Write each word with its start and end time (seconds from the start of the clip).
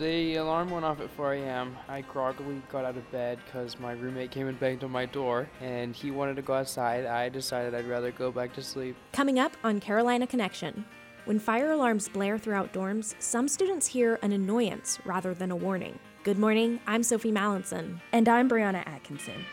The 0.00 0.36
alarm 0.36 0.70
went 0.70 0.86
off 0.86 0.98
at 1.02 1.10
4 1.10 1.34
a.m. 1.34 1.76
I 1.86 2.00
groggily 2.00 2.62
got 2.72 2.86
out 2.86 2.96
of 2.96 3.12
bed 3.12 3.38
because 3.44 3.78
my 3.78 3.92
roommate 3.92 4.30
came 4.30 4.48
and 4.48 4.58
banged 4.58 4.82
on 4.82 4.90
my 4.90 5.04
door 5.04 5.46
and 5.60 5.94
he 5.94 6.10
wanted 6.10 6.36
to 6.36 6.42
go 6.42 6.54
outside. 6.54 7.04
I 7.04 7.28
decided 7.28 7.74
I'd 7.74 7.84
rather 7.84 8.10
go 8.10 8.32
back 8.32 8.54
to 8.54 8.62
sleep. 8.62 8.96
Coming 9.12 9.38
up 9.38 9.52
on 9.62 9.78
Carolina 9.78 10.26
Connection. 10.26 10.86
When 11.26 11.38
fire 11.38 11.72
alarms 11.72 12.08
blare 12.08 12.38
throughout 12.38 12.72
dorms, 12.72 13.14
some 13.18 13.46
students 13.46 13.86
hear 13.86 14.18
an 14.22 14.32
annoyance 14.32 14.98
rather 15.04 15.34
than 15.34 15.50
a 15.50 15.56
warning. 15.56 15.98
Good 16.24 16.38
morning, 16.38 16.80
I'm 16.86 17.02
Sophie 17.02 17.30
Mallinson. 17.30 18.00
And 18.12 18.26
I'm 18.26 18.48
Brianna 18.48 18.86
Atkinson. 18.86 19.44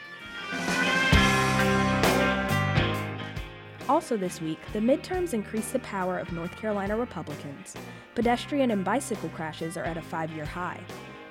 Also, 3.89 4.17
this 4.17 4.41
week, 4.41 4.59
the 4.73 4.79
midterms 4.79 5.33
increase 5.33 5.71
the 5.71 5.79
power 5.79 6.19
of 6.19 6.33
North 6.33 6.53
Carolina 6.57 6.97
Republicans. 6.97 7.73
Pedestrian 8.15 8.71
and 8.71 8.83
bicycle 8.83 9.29
crashes 9.29 9.77
are 9.77 9.85
at 9.85 9.95
a 9.95 10.01
five 10.01 10.29
year 10.31 10.43
high. 10.43 10.79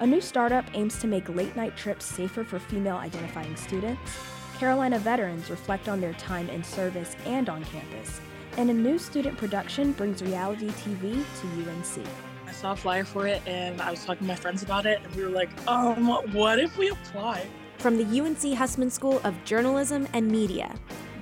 A 0.01 0.07
new 0.07 0.23
startup 0.23 0.65
aims 0.73 0.99
to 1.01 1.07
make 1.07 1.29
late 1.29 1.55
night 1.55 1.77
trips 1.77 2.07
safer 2.07 2.45
for 2.45 2.59
female 2.59 2.97
identifying 2.97 3.55
students. 3.57 4.19
Carolina 4.59 4.99
veterans 4.99 5.51
reflect 5.51 5.87
on 5.87 6.01
their 6.01 6.15
time 6.15 6.49
in 6.49 6.65
service 6.65 7.15
and 7.27 7.51
on 7.51 7.63
campus. 7.67 8.23
And 8.57 8.71
a 8.71 8.75
new 8.75 8.99
student 8.99 9.37
production 9.37 9.93
brings 9.93 10.23
reality 10.23 10.69
TV 10.69 11.23
to 11.41 11.71
UNC. 11.71 12.07
I 12.47 12.53
saw 12.53 12.73
a 12.73 12.77
flyer 12.77 13.05
for 13.05 13.27
it 13.27 13.43
and 13.47 13.83
I 13.83 13.91
was 13.91 14.03
talking 14.03 14.27
to 14.27 14.33
my 14.33 14.35
friends 14.35 14.63
about 14.63 14.87
it, 14.87 15.03
and 15.05 15.15
we 15.15 15.25
were 15.25 15.29
like, 15.29 15.51
um, 15.69 16.09
what 16.33 16.59
if 16.59 16.79
we 16.79 16.89
apply? 16.89 17.47
From 17.77 17.99
the 17.99 18.21
UNC 18.21 18.55
Hussman 18.55 18.91
School 18.91 19.21
of 19.25 19.35
Journalism 19.45 20.09
and 20.15 20.27
Media, 20.31 20.75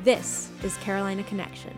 this 0.05 0.51
is 0.63 0.77
Carolina 0.77 1.23
Connection. 1.23 1.73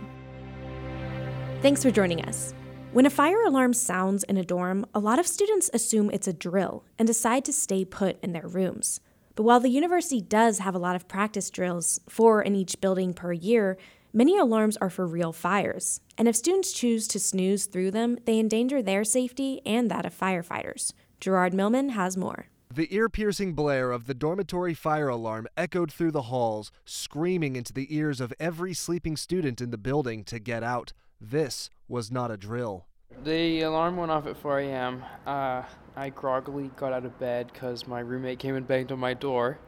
Thanks 1.62 1.84
for 1.84 1.92
joining 1.92 2.24
us. 2.24 2.52
When 2.92 3.06
a 3.06 3.10
fire 3.10 3.44
alarm 3.44 3.72
sounds 3.72 4.24
in 4.24 4.36
a 4.36 4.44
dorm, 4.44 4.84
a 4.92 4.98
lot 4.98 5.20
of 5.20 5.28
students 5.28 5.70
assume 5.72 6.10
it's 6.10 6.26
a 6.26 6.32
drill 6.32 6.84
and 6.98 7.06
decide 7.06 7.44
to 7.44 7.52
stay 7.52 7.84
put 7.84 8.18
in 8.24 8.32
their 8.32 8.48
rooms. 8.48 9.00
But 9.36 9.44
while 9.44 9.60
the 9.60 9.68
university 9.68 10.20
does 10.20 10.58
have 10.58 10.74
a 10.74 10.78
lot 10.78 10.96
of 10.96 11.06
practice 11.06 11.50
drills, 11.50 12.00
four 12.08 12.42
in 12.42 12.56
each 12.56 12.80
building 12.80 13.14
per 13.14 13.32
year, 13.32 13.78
many 14.12 14.36
alarms 14.36 14.76
are 14.78 14.90
for 14.90 15.06
real 15.06 15.32
fires. 15.32 16.00
And 16.18 16.26
if 16.26 16.34
students 16.34 16.72
choose 16.72 17.06
to 17.08 17.20
snooze 17.20 17.66
through 17.66 17.92
them, 17.92 18.18
they 18.24 18.40
endanger 18.40 18.82
their 18.82 19.04
safety 19.04 19.60
and 19.64 19.88
that 19.90 20.04
of 20.04 20.18
firefighters. 20.18 20.92
Gerard 21.20 21.54
Millman 21.54 21.90
has 21.90 22.16
more. 22.16 22.46
The 22.72 22.94
ear 22.94 23.08
piercing 23.08 23.54
blare 23.54 23.92
of 23.92 24.06
the 24.06 24.12
dormitory 24.12 24.74
fire 24.74 25.08
alarm 25.08 25.46
echoed 25.56 25.92
through 25.92 26.10
the 26.10 26.22
halls, 26.22 26.72
screaming 26.84 27.54
into 27.54 27.72
the 27.72 27.94
ears 27.94 28.20
of 28.20 28.34
every 28.40 28.74
sleeping 28.74 29.16
student 29.16 29.60
in 29.60 29.70
the 29.70 29.78
building 29.78 30.24
to 30.24 30.38
get 30.40 30.62
out. 30.64 30.92
This 31.20 31.70
was 31.88 32.10
not 32.10 32.30
a 32.30 32.36
drill. 32.36 32.86
The 33.24 33.62
alarm 33.62 33.96
went 33.96 34.10
off 34.10 34.26
at 34.26 34.36
4 34.36 34.58
a.m. 34.60 35.04
Uh, 35.24 35.62
I 35.94 36.10
groggily 36.10 36.70
got 36.76 36.92
out 36.92 37.04
of 37.06 37.18
bed 37.18 37.50
because 37.52 37.86
my 37.86 38.00
roommate 38.00 38.40
came 38.40 38.56
and 38.56 38.66
banged 38.66 38.90
on 38.92 38.98
my 38.98 39.14
door 39.14 39.58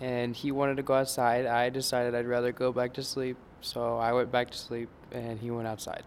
and 0.00 0.34
he 0.34 0.50
wanted 0.50 0.78
to 0.78 0.82
go 0.82 0.94
outside. 0.94 1.46
I 1.46 1.68
decided 1.68 2.14
I'd 2.14 2.26
rather 2.26 2.50
go 2.50 2.72
back 2.72 2.94
to 2.94 3.02
sleep, 3.02 3.36
so 3.60 3.98
I 3.98 4.12
went 4.12 4.32
back 4.32 4.50
to 4.50 4.58
sleep 4.58 4.88
and 5.12 5.38
he 5.38 5.50
went 5.50 5.68
outside. 5.68 6.02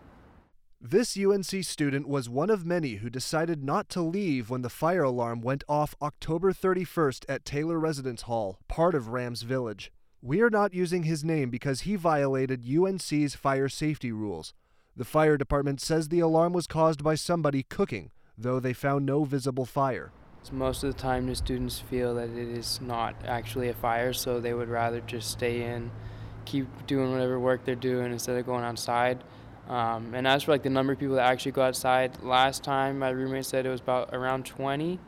This 0.83 1.15
UNC 1.15 1.63
student 1.63 2.07
was 2.07 2.27
one 2.27 2.49
of 2.49 2.65
many 2.65 2.95
who 2.95 3.09
decided 3.11 3.63
not 3.63 3.87
to 3.89 4.01
leave 4.01 4.49
when 4.49 4.63
the 4.63 4.69
fire 4.69 5.03
alarm 5.03 5.39
went 5.41 5.63
off 5.69 5.93
October 6.01 6.51
31st 6.51 7.23
at 7.29 7.45
Taylor 7.45 7.77
Residence 7.79 8.23
Hall, 8.23 8.57
part 8.67 8.95
of 8.95 9.09
Rams 9.09 9.43
Village. 9.43 9.91
We 10.23 10.41
are 10.41 10.49
not 10.49 10.73
using 10.73 11.03
his 11.03 11.23
name 11.23 11.52
because 11.52 11.81
he 11.81 11.95
violated 11.95 12.65
UNC's 12.67 13.35
fire 13.35 13.69
safety 13.69 14.11
rules. 14.11 14.55
The 14.97 15.05
fire 15.05 15.37
department 15.37 15.81
says 15.81 16.09
the 16.09 16.19
alarm 16.19 16.52
was 16.52 16.65
caused 16.65 17.03
by 17.03 17.13
somebody 17.13 17.61
cooking, 17.61 18.09
though 18.35 18.59
they 18.59 18.73
found 18.73 19.05
no 19.05 19.23
visible 19.23 19.67
fire. 19.67 20.11
So 20.41 20.53
most 20.53 20.83
of 20.83 20.91
the 20.91 20.99
time, 20.99 21.27
the 21.27 21.35
students 21.35 21.77
feel 21.77 22.15
that 22.15 22.31
it 22.31 22.57
is 22.57 22.81
not 22.81 23.13
actually 23.27 23.69
a 23.69 23.75
fire, 23.75 24.13
so 24.13 24.39
they 24.39 24.55
would 24.55 24.67
rather 24.67 25.02
just 25.02 25.29
stay 25.29 25.61
in, 25.61 25.91
keep 26.45 26.65
doing 26.87 27.11
whatever 27.11 27.39
work 27.39 27.65
they're 27.65 27.75
doing 27.75 28.11
instead 28.11 28.36
of 28.36 28.47
going 28.47 28.64
outside. 28.64 29.23
Um, 29.71 30.14
and 30.14 30.27
as 30.27 30.43
for 30.43 30.52
like 30.52 30.64
the 30.64 30.70
number 30.70 30.92
of 30.92 30.99
people 30.99 31.15
that 31.15 31.32
actually 31.32 31.54
go 31.54 31.61
outside, 31.61 32.21
last 32.21 32.61
time 32.61 32.99
my 32.99 33.09
roommate 33.09 33.45
said 33.45 33.65
it 33.65 33.70
was 33.70 33.80
about 33.80 34.09
around 34.11 34.45
20, 34.45 34.99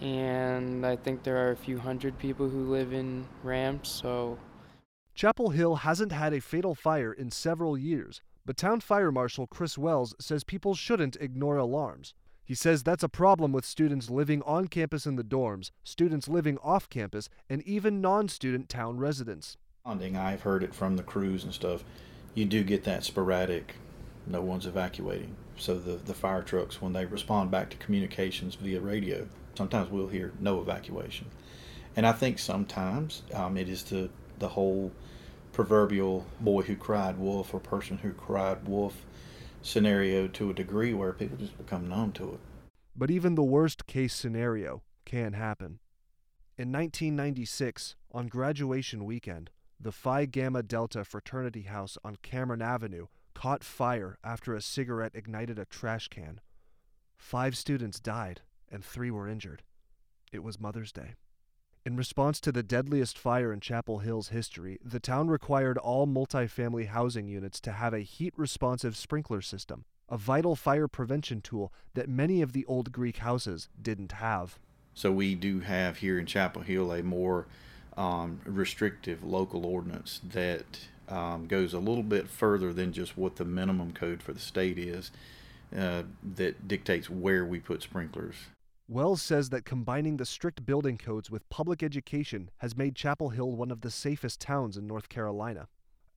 and 0.00 0.86
I 0.86 0.94
think 0.94 1.24
there 1.24 1.36
are 1.48 1.50
a 1.50 1.56
few 1.56 1.80
hundred 1.80 2.16
people 2.16 2.48
who 2.48 2.70
live 2.70 2.92
in 2.92 3.26
Rams. 3.42 3.88
So 3.88 4.38
Chapel 5.16 5.50
Hill 5.50 5.74
hasn't 5.74 6.12
had 6.12 6.32
a 6.32 6.40
fatal 6.40 6.76
fire 6.76 7.12
in 7.12 7.32
several 7.32 7.76
years, 7.76 8.22
but 8.46 8.56
Town 8.56 8.78
Fire 8.78 9.10
Marshal 9.10 9.48
Chris 9.48 9.76
Wells 9.76 10.14
says 10.20 10.44
people 10.44 10.76
shouldn't 10.76 11.16
ignore 11.16 11.56
alarms. 11.56 12.14
He 12.44 12.54
says 12.54 12.84
that's 12.84 13.02
a 13.02 13.08
problem 13.08 13.50
with 13.50 13.64
students 13.64 14.10
living 14.10 14.42
on 14.42 14.68
campus 14.68 15.06
in 15.06 15.16
the 15.16 15.24
dorms, 15.24 15.72
students 15.82 16.28
living 16.28 16.56
off 16.62 16.88
campus, 16.88 17.28
and 17.50 17.62
even 17.62 18.00
non 18.00 18.28
student 18.28 18.68
town 18.68 18.98
residents. 18.98 19.56
I've 20.16 20.42
heard 20.42 20.62
it 20.62 20.72
from 20.72 20.96
the 20.96 21.02
crews 21.02 21.42
and 21.42 21.52
stuff. 21.52 21.82
You 22.34 22.44
do 22.44 22.62
get 22.62 22.84
that 22.84 23.02
sporadic 23.02 23.74
no 24.26 24.40
one's 24.40 24.66
evacuating. 24.66 25.36
So 25.56 25.78
the, 25.78 25.96
the 25.96 26.14
fire 26.14 26.42
trucks, 26.42 26.80
when 26.82 26.92
they 26.92 27.04
respond 27.04 27.50
back 27.50 27.70
to 27.70 27.76
communications 27.76 28.54
via 28.54 28.80
radio, 28.80 29.28
sometimes 29.56 29.90
we'll 29.90 30.08
hear 30.08 30.32
no 30.40 30.60
evacuation. 30.60 31.26
And 31.96 32.06
I 32.06 32.12
think 32.12 32.38
sometimes 32.38 33.22
um, 33.32 33.56
it 33.56 33.68
is 33.68 33.84
the, 33.84 34.10
the 34.38 34.48
whole 34.48 34.90
proverbial 35.52 36.26
boy 36.40 36.62
who 36.62 36.74
cried 36.74 37.18
wolf 37.18 37.54
or 37.54 37.60
person 37.60 37.98
who 37.98 38.12
cried 38.12 38.66
wolf 38.66 39.04
scenario 39.62 40.26
to 40.28 40.50
a 40.50 40.54
degree 40.54 40.92
where 40.92 41.12
people 41.12 41.36
just 41.38 41.56
become 41.56 41.88
numb 41.88 42.12
to 42.12 42.34
it. 42.34 42.40
But 42.96 43.10
even 43.10 43.34
the 43.34 43.42
worst 43.42 43.86
case 43.86 44.14
scenario 44.14 44.82
can 45.04 45.32
happen. 45.32 45.78
In 46.56 46.70
1996, 46.70 47.96
on 48.12 48.26
graduation 48.26 49.04
weekend, 49.04 49.50
the 49.80 49.92
Phi 49.92 50.26
Gamma 50.26 50.62
Delta 50.62 51.04
fraternity 51.04 51.62
house 51.62 51.98
on 52.04 52.16
Cameron 52.22 52.62
Avenue 52.62 53.06
caught 53.34 53.64
fire 53.64 54.18
after 54.24 54.54
a 54.54 54.62
cigarette 54.62 55.14
ignited 55.14 55.58
a 55.58 55.64
trash 55.64 56.08
can. 56.08 56.40
Five 57.16 57.56
students 57.56 58.00
died 58.00 58.42
and 58.70 58.84
three 58.84 59.10
were 59.10 59.28
injured. 59.28 59.62
It 60.32 60.42
was 60.42 60.60
Mother's 60.60 60.92
Day. 60.92 61.14
In 61.86 61.96
response 61.96 62.40
to 62.40 62.50
the 62.50 62.62
deadliest 62.62 63.18
fire 63.18 63.52
in 63.52 63.60
Chapel 63.60 63.98
Hill's 63.98 64.28
history, 64.28 64.78
the 64.82 65.00
town 65.00 65.28
required 65.28 65.76
all 65.76 66.06
multifamily 66.06 66.86
housing 66.86 67.28
units 67.28 67.60
to 67.60 67.72
have 67.72 67.92
a 67.92 68.00
heat 68.00 68.32
responsive 68.38 68.96
sprinkler 68.96 69.42
system, 69.42 69.84
a 70.08 70.16
vital 70.16 70.56
fire 70.56 70.88
prevention 70.88 71.42
tool 71.42 71.72
that 71.92 72.08
many 72.08 72.40
of 72.40 72.52
the 72.52 72.64
old 72.64 72.90
Greek 72.90 73.18
houses 73.18 73.68
didn't 73.80 74.12
have. 74.12 74.58
So, 74.94 75.12
we 75.12 75.34
do 75.34 75.60
have 75.60 75.98
here 75.98 76.18
in 76.18 76.24
Chapel 76.24 76.62
Hill 76.62 76.90
a 76.90 77.02
more 77.02 77.46
um, 77.96 78.40
restrictive 78.44 79.22
local 79.22 79.66
ordinance 79.66 80.20
that 80.32 80.86
um, 81.08 81.46
goes 81.46 81.74
a 81.74 81.78
little 81.78 82.02
bit 82.02 82.28
further 82.28 82.72
than 82.72 82.92
just 82.92 83.16
what 83.16 83.36
the 83.36 83.44
minimum 83.44 83.92
code 83.92 84.22
for 84.22 84.32
the 84.32 84.40
state 84.40 84.78
is 84.78 85.10
uh, 85.76 86.02
that 86.36 86.68
dictates 86.68 87.10
where 87.10 87.44
we 87.44 87.58
put 87.58 87.82
sprinklers. 87.82 88.36
Wells 88.86 89.22
says 89.22 89.48
that 89.48 89.64
combining 89.64 90.18
the 90.18 90.26
strict 90.26 90.66
building 90.66 90.98
codes 90.98 91.30
with 91.30 91.48
public 91.48 91.82
education 91.82 92.50
has 92.58 92.76
made 92.76 92.94
Chapel 92.94 93.30
Hill 93.30 93.52
one 93.52 93.70
of 93.70 93.80
the 93.80 93.90
safest 93.90 94.40
towns 94.40 94.76
in 94.76 94.86
North 94.86 95.08
Carolina. 95.08 95.68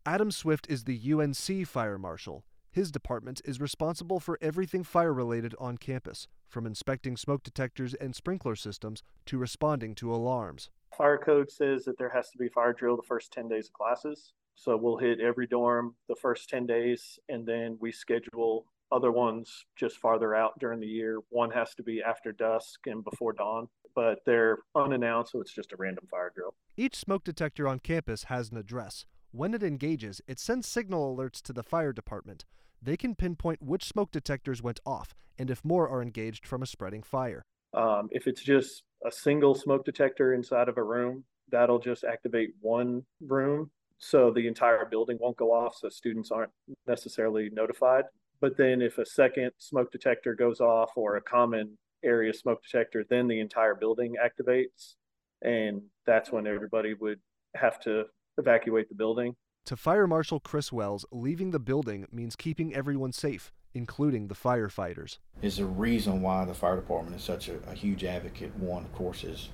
Adam 0.05 0.31
Swift 0.31 0.67
is 0.69 0.83
the 0.83 0.99
UNC 1.13 1.65
fire 1.65 1.97
marshal. 1.97 2.43
His 2.71 2.91
department 2.91 3.41
is 3.45 3.59
responsible 3.59 4.19
for 4.19 4.37
everything 4.41 4.83
fire 4.83 5.13
related 5.13 5.55
on 5.59 5.77
campus, 5.77 6.27
from 6.47 6.65
inspecting 6.65 7.17
smoke 7.17 7.41
detectors 7.43 7.93
and 7.93 8.15
sprinkler 8.15 8.55
systems 8.55 9.01
to 9.25 9.37
responding 9.37 9.95
to 9.95 10.13
alarms. 10.13 10.69
Fire 10.97 11.17
code 11.17 11.49
says 11.49 11.85
that 11.85 11.97
there 11.97 12.09
has 12.09 12.29
to 12.31 12.37
be 12.37 12.49
fire 12.49 12.73
drill 12.73 12.95
the 12.95 13.03
first 13.03 13.31
10 13.31 13.47
days 13.47 13.67
of 13.67 13.73
classes. 13.73 14.33
So 14.57 14.75
we'll 14.75 14.97
hit 14.97 15.19
every 15.19 15.45
dorm 15.45 15.95
the 16.09 16.15
first 16.15 16.49
10 16.49 16.65
days, 16.65 17.19
and 17.29 17.45
then 17.45 17.77
we 17.79 17.91
schedule 17.91 18.65
other 18.91 19.11
ones 19.11 19.65
just 19.75 19.97
farther 19.97 20.33
out 20.33 20.57
during 20.59 20.79
the 20.79 20.87
year. 20.87 21.19
One 21.29 21.51
has 21.51 21.75
to 21.75 21.83
be 21.83 22.01
after 22.01 22.31
dusk 22.31 22.79
and 22.87 23.03
before 23.03 23.33
dawn, 23.33 23.67
but 23.95 24.19
they're 24.25 24.57
unannounced, 24.75 25.33
so 25.33 25.41
it's 25.41 25.53
just 25.53 25.73
a 25.73 25.77
random 25.77 26.07
fire 26.09 26.31
drill. 26.33 26.55
Each 26.75 26.95
smoke 26.95 27.23
detector 27.23 27.67
on 27.67 27.79
campus 27.79 28.25
has 28.25 28.49
an 28.49 28.57
address. 28.57 29.05
When 29.31 29.53
it 29.53 29.61
engages, 29.61 30.21
it 30.27 30.39
sends 30.39 30.67
signal 30.67 31.15
alerts 31.15 31.39
to 31.43 31.53
the 31.53 31.63
fire 31.63 31.93
department. 31.93 32.43
They 32.81 32.97
can 32.97 33.13
pinpoint 33.13 33.61
which 33.61 33.85
smoke 33.85 34.11
detectors 34.11 34.63
went 34.63 34.79
off 34.87 35.13
and 35.37 35.51
if 35.51 35.63
more 35.63 35.87
are 35.87 36.01
engaged 36.01 36.47
from 36.47 36.63
a 36.63 36.65
spreading 36.65 37.03
fire. 37.03 37.43
Um, 37.75 38.09
if 38.11 38.25
it's 38.25 38.41
just 38.41 38.81
a 39.05 39.11
single 39.11 39.53
smoke 39.53 39.85
detector 39.85 40.33
inside 40.33 40.67
of 40.67 40.77
a 40.77 40.83
room, 40.83 41.25
that'll 41.51 41.79
just 41.79 42.03
activate 42.03 42.49
one 42.59 43.03
room 43.21 43.69
so 43.99 44.31
the 44.31 44.47
entire 44.47 44.85
building 44.85 45.17
won't 45.19 45.37
go 45.37 45.51
off 45.51 45.75
so 45.75 45.89
students 45.89 46.31
aren't 46.31 46.51
necessarily 46.87 47.49
notified 47.51 48.03
but 48.39 48.57
then 48.57 48.81
if 48.81 48.97
a 48.97 49.05
second 49.05 49.51
smoke 49.57 49.91
detector 49.91 50.35
goes 50.35 50.59
off 50.59 50.91
or 50.95 51.15
a 51.15 51.21
common 51.21 51.77
area 52.03 52.33
smoke 52.33 52.61
detector 52.63 53.03
then 53.09 53.27
the 53.27 53.39
entire 53.39 53.75
building 53.75 54.15
activates 54.23 54.95
and 55.41 55.81
that's 56.05 56.31
when 56.31 56.45
everybody 56.47 56.93
would 56.93 57.19
have 57.55 57.79
to 57.79 58.03
evacuate 58.37 58.87
the 58.89 58.95
building 58.95 59.35
to 59.65 59.75
fire 59.75 60.07
marshal 60.07 60.39
chris 60.39 60.71
wells 60.71 61.05
leaving 61.11 61.51
the 61.51 61.59
building 61.59 62.05
means 62.11 62.35
keeping 62.35 62.73
everyone 62.73 63.11
safe 63.11 63.51
including 63.77 64.27
the 64.27 64.35
firefighters. 64.35 65.19
Is 65.41 65.57
the 65.57 65.65
reason 65.65 66.21
why 66.21 66.43
the 66.45 66.53
fire 66.53 66.75
department 66.75 67.15
is 67.15 67.23
such 67.23 67.47
a, 67.47 67.59
a 67.69 67.73
huge 67.73 68.03
advocate. 68.03 68.55
One, 68.57 68.83
of 68.83 68.91
course, 68.93 69.23
is 69.23 69.49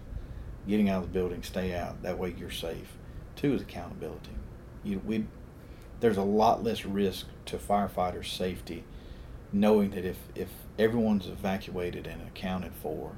getting 0.67 0.89
out 0.89 1.03
of 1.03 1.09
the 1.11 1.19
building, 1.19 1.43
stay 1.43 1.75
out. 1.75 2.01
That 2.01 2.17
way 2.17 2.33
you're 2.37 2.49
safe. 2.49 2.97
Two 3.43 3.53
is 3.53 3.61
accountability. 3.61 4.31
You, 4.85 5.01
we, 5.05 5.25
there's 5.99 6.17
a 6.17 6.23
lot 6.23 6.63
less 6.63 6.85
risk 6.85 7.27
to 7.45 7.57
firefighters' 7.57 8.35
safety 8.35 8.85
knowing 9.51 9.91
that 9.91 10.05
if, 10.05 10.17
if 10.33 10.49
everyone's 10.79 11.27
evacuated 11.27 12.07
and 12.07 12.21
accounted 12.27 12.73
for, 12.73 13.11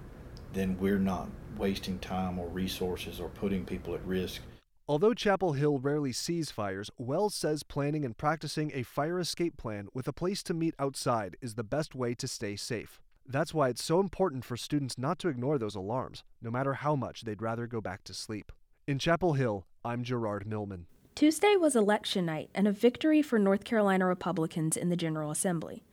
then 0.53 0.77
we're 0.79 0.99
not 0.99 1.29
wasting 1.57 1.99
time 1.99 2.39
or 2.39 2.47
resources 2.47 3.19
or 3.19 3.29
putting 3.29 3.65
people 3.65 3.93
at 3.93 4.05
risk. 4.05 4.41
Although 4.87 5.13
Chapel 5.13 5.53
Hill 5.53 5.79
rarely 5.79 6.11
sees 6.11 6.51
fires, 6.51 6.91
Wells 6.97 7.33
says 7.33 7.63
planning 7.63 8.03
and 8.03 8.17
practicing 8.17 8.71
a 8.73 8.83
fire 8.83 9.19
escape 9.19 9.57
plan 9.57 9.87
with 9.93 10.07
a 10.07 10.13
place 10.13 10.43
to 10.43 10.53
meet 10.53 10.75
outside 10.77 11.37
is 11.41 11.55
the 11.55 11.63
best 11.63 11.95
way 11.95 12.13
to 12.15 12.27
stay 12.27 12.55
safe. 12.55 12.99
That's 13.27 13.53
why 13.53 13.69
it's 13.69 13.83
so 13.83 13.99
important 13.99 14.43
for 14.43 14.57
students 14.57 14.97
not 14.97 15.17
to 15.19 15.29
ignore 15.29 15.57
those 15.57 15.75
alarms, 15.75 16.23
no 16.41 16.51
matter 16.51 16.73
how 16.73 16.95
much 16.95 17.21
they'd 17.21 17.41
rather 17.41 17.65
go 17.65 17.79
back 17.79 18.03
to 18.03 18.13
sleep. 18.13 18.51
In 18.87 18.99
Chapel 18.99 19.33
Hill, 19.33 19.65
I'm 19.85 20.03
Gerard 20.03 20.47
Millman. 20.47 20.87
Tuesday 21.13 21.55
was 21.55 21.75
election 21.75 22.25
night 22.25 22.49
and 22.55 22.67
a 22.67 22.71
victory 22.71 23.21
for 23.21 23.37
North 23.37 23.63
Carolina 23.63 24.07
Republicans 24.07 24.75
in 24.75 24.89
the 24.89 24.95
General 24.95 25.29
Assembly. 25.29 25.83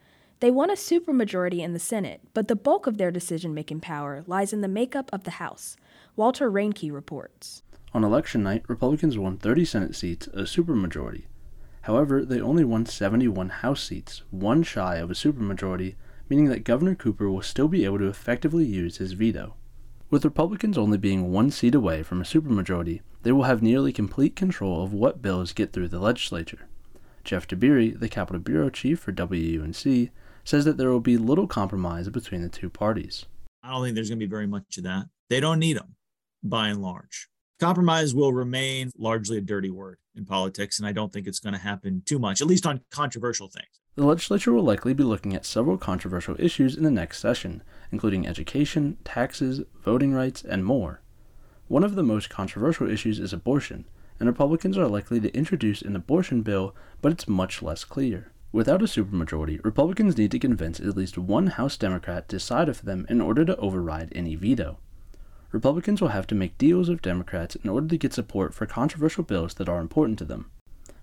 They 0.41 0.51
won 0.51 0.71
a 0.71 0.75
supermajority 0.75 1.59
in 1.59 1.75
the 1.75 1.79
Senate, 1.79 2.23
but 2.33 2.49
the 2.49 2.57
bulk 2.57 2.87
of 2.87 2.97
their 2.97 3.11
decision 3.11 3.53
making 3.53 3.81
power 3.81 4.25
lies 4.27 4.55
in 4.55 4.63
the 4.63 4.67
makeup 4.67 5.11
of 5.13 5.25
the 5.25 5.33
House. 5.33 5.77
Walter 6.17 6.51
Reinke 6.51 6.91
reports. 6.91 7.63
On 7.93 8.03
election 8.03 8.43
night, 8.43 8.65
Republicans 8.67 9.19
won 9.19 9.37
30 9.37 9.67
Senate 9.67 9.95
seats, 9.95 10.27
a 10.29 10.45
supermajority. 10.45 11.25
However, 11.83 12.25
they 12.25 12.41
only 12.41 12.65
won 12.65 12.87
71 12.87 13.51
House 13.51 13.83
seats, 13.85 14.23
one 14.31 14.63
shy 14.63 14.97
of 14.97 15.11
a 15.11 15.15
supermajority, 15.15 15.97
meaning 16.31 16.47
that 16.47 16.65
Governor 16.65 16.95
Cooper 16.95 17.31
will 17.31 17.43
still 17.43 17.69
be 17.69 17.85
able 17.85 17.99
to 17.99 18.09
effectively 18.09 18.65
use 18.65 18.97
his 18.97 19.13
veto. 19.13 19.55
With 20.13 20.27
Republicans 20.27 20.77
only 20.77 20.99
being 20.99 21.33
one 21.33 21.51
seat 21.51 21.75
away 21.75 22.03
from 22.03 22.21
a 22.21 22.25
supermajority, 22.25 23.01
they 23.23 23.33
will 23.33 23.45
have 23.45 23.63
nearly 23.63 23.95
complete 23.95 24.37
control 24.37 24.85
of 24.85 24.93
what 24.93 25.23
bills 25.23 25.55
get 25.55 25.73
through 25.73 25.89
the 25.89 25.99
legislature. 25.99 26.69
Jeff 27.25 27.49
Tiberi, 27.49 27.99
the 27.99 28.11
Capitol 28.11 28.43
Bureau 28.43 28.69
Chief 28.69 29.01
for 29.01 29.11
WUNC, 29.11 30.11
says 30.45 30.67
that 30.67 30.77
there 30.77 30.91
will 30.91 31.01
be 31.01 31.17
little 31.17 31.47
compromise 31.47 32.11
between 32.11 32.43
the 32.43 32.51
two 32.51 32.69
parties. 32.69 33.25
I 33.63 33.71
don't 33.71 33.85
think 33.85 33.95
there's 33.95 34.11
going 34.11 34.21
to 34.21 34.27
be 34.27 34.29
very 34.29 34.47
much 34.47 34.77
of 34.77 34.85
that. 34.85 35.07
They 35.31 35.41
don't 35.41 35.59
need 35.59 35.79
them, 35.79 35.97
by 36.43 36.69
and 36.69 36.83
large. 36.83 37.29
Compromise 37.59 38.15
will 38.15 38.35
remain 38.35 38.91
largely 38.99 39.39
a 39.39 39.41
dirty 39.41 39.71
word 39.71 39.97
in 40.15 40.27
politics, 40.27 40.79
and 40.79 40.87
I 40.87 40.93
don't 40.93 41.11
think 41.11 41.27
it's 41.27 41.41
going 41.41 41.55
to 41.55 41.59
happen 41.59 42.03
too 42.05 42.19
much, 42.19 42.43
at 42.43 42.47
least 42.47 42.67
on 42.67 42.83
controversial 42.91 43.49
things. 43.49 43.81
The 43.95 44.07
legislature 44.07 44.55
will 44.55 44.63
likely 44.63 44.95
be 44.95 45.05
looking 45.05 45.35
at 45.35 45.45
several 45.45 45.77
controversial 45.77 46.35
issues 46.39 46.77
in 46.77 46.83
the 46.83 46.91
next 46.91 47.19
session, 47.19 47.63
including 47.91 48.27
education, 48.27 48.97
taxes, 49.05 49.61
voting 49.85 50.15
rights, 50.15 50.43
and 50.43 50.65
more. 50.65 51.03
One 51.69 51.85
of 51.85 51.95
the 51.95 52.03
most 52.03 52.31
controversial 52.31 52.89
issues 52.91 53.19
is 53.19 53.35
abortion, 53.35 53.85
and 54.19 54.27
Republicans 54.27 54.79
are 54.79 54.89
likely 54.89 55.21
to 55.21 55.37
introduce 55.37 55.83
an 55.83 55.95
abortion 55.95 56.41
bill, 56.41 56.75
but 57.03 57.13
it's 57.13 57.29
much 57.29 57.63
less 57.63 57.85
clear. 57.85 58.33
Without 58.51 58.81
a 58.81 58.87
supermajority, 58.87 59.63
Republicans 59.63 60.17
need 60.17 60.31
to 60.31 60.39
convince 60.39 60.81
at 60.81 60.97
least 60.97 61.19
one 61.19 61.49
House 61.49 61.77
Democrat 61.77 62.31
to 62.31 62.41
side 62.41 62.69
with 62.69 62.83
them 62.83 63.05
in 63.11 63.21
order 63.21 63.45
to 63.45 63.57
override 63.57 64.11
any 64.15 64.37
veto. 64.37 64.79
Republicans 65.51 66.01
will 66.01 66.09
have 66.09 66.27
to 66.29 66.35
make 66.35 66.57
deals 66.57 66.89
with 66.89 67.03
Democrats 67.03 67.57
in 67.57 67.69
order 67.69 67.89
to 67.89 67.99
get 67.99 68.15
support 68.15 68.55
for 68.55 68.65
controversial 68.65 69.23
bills 69.23 69.53
that 69.55 69.69
are 69.69 69.81
important 69.81 70.19
to 70.19 70.25
them. 70.25 70.51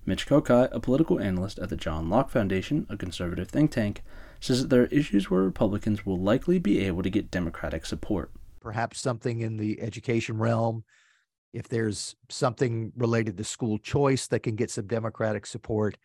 Mitch 0.10 0.26
Kokai, 0.26 0.70
a 0.72 0.80
political 0.80 1.20
analyst 1.20 1.60
at 1.60 1.70
the 1.70 1.76
John 1.76 2.10
Locke 2.10 2.32
Foundation, 2.32 2.88
a 2.90 2.98
conservative 2.98 3.48
think 3.48 3.70
tank, 3.70 4.02
says 4.40 4.64
that 4.64 4.70
there 4.72 4.82
are 4.82 4.88
issues 4.88 5.30
where 5.30 5.44
Republicans 5.44 6.04
will 6.04 6.18
likely 6.18 6.58
be 6.58 6.80
able 6.80 7.04
to 7.04 7.12
get 7.12 7.30
Democratic 7.30 7.86
support. 7.86 8.32
Perhaps 8.60 9.00
something 9.00 9.42
in 9.42 9.58
the 9.58 9.80
education 9.80 10.40
realm, 10.40 10.84
if 11.54 11.70
there's 11.70 12.16
something 12.28 12.92
related 12.98 13.38
to 13.38 13.44
school 13.44 13.78
choice 13.78 14.26
that 14.26 14.40
can 14.40 14.56
get 14.56 14.72
some 14.72 14.88
Democratic 14.88 15.46
support, 15.46 15.96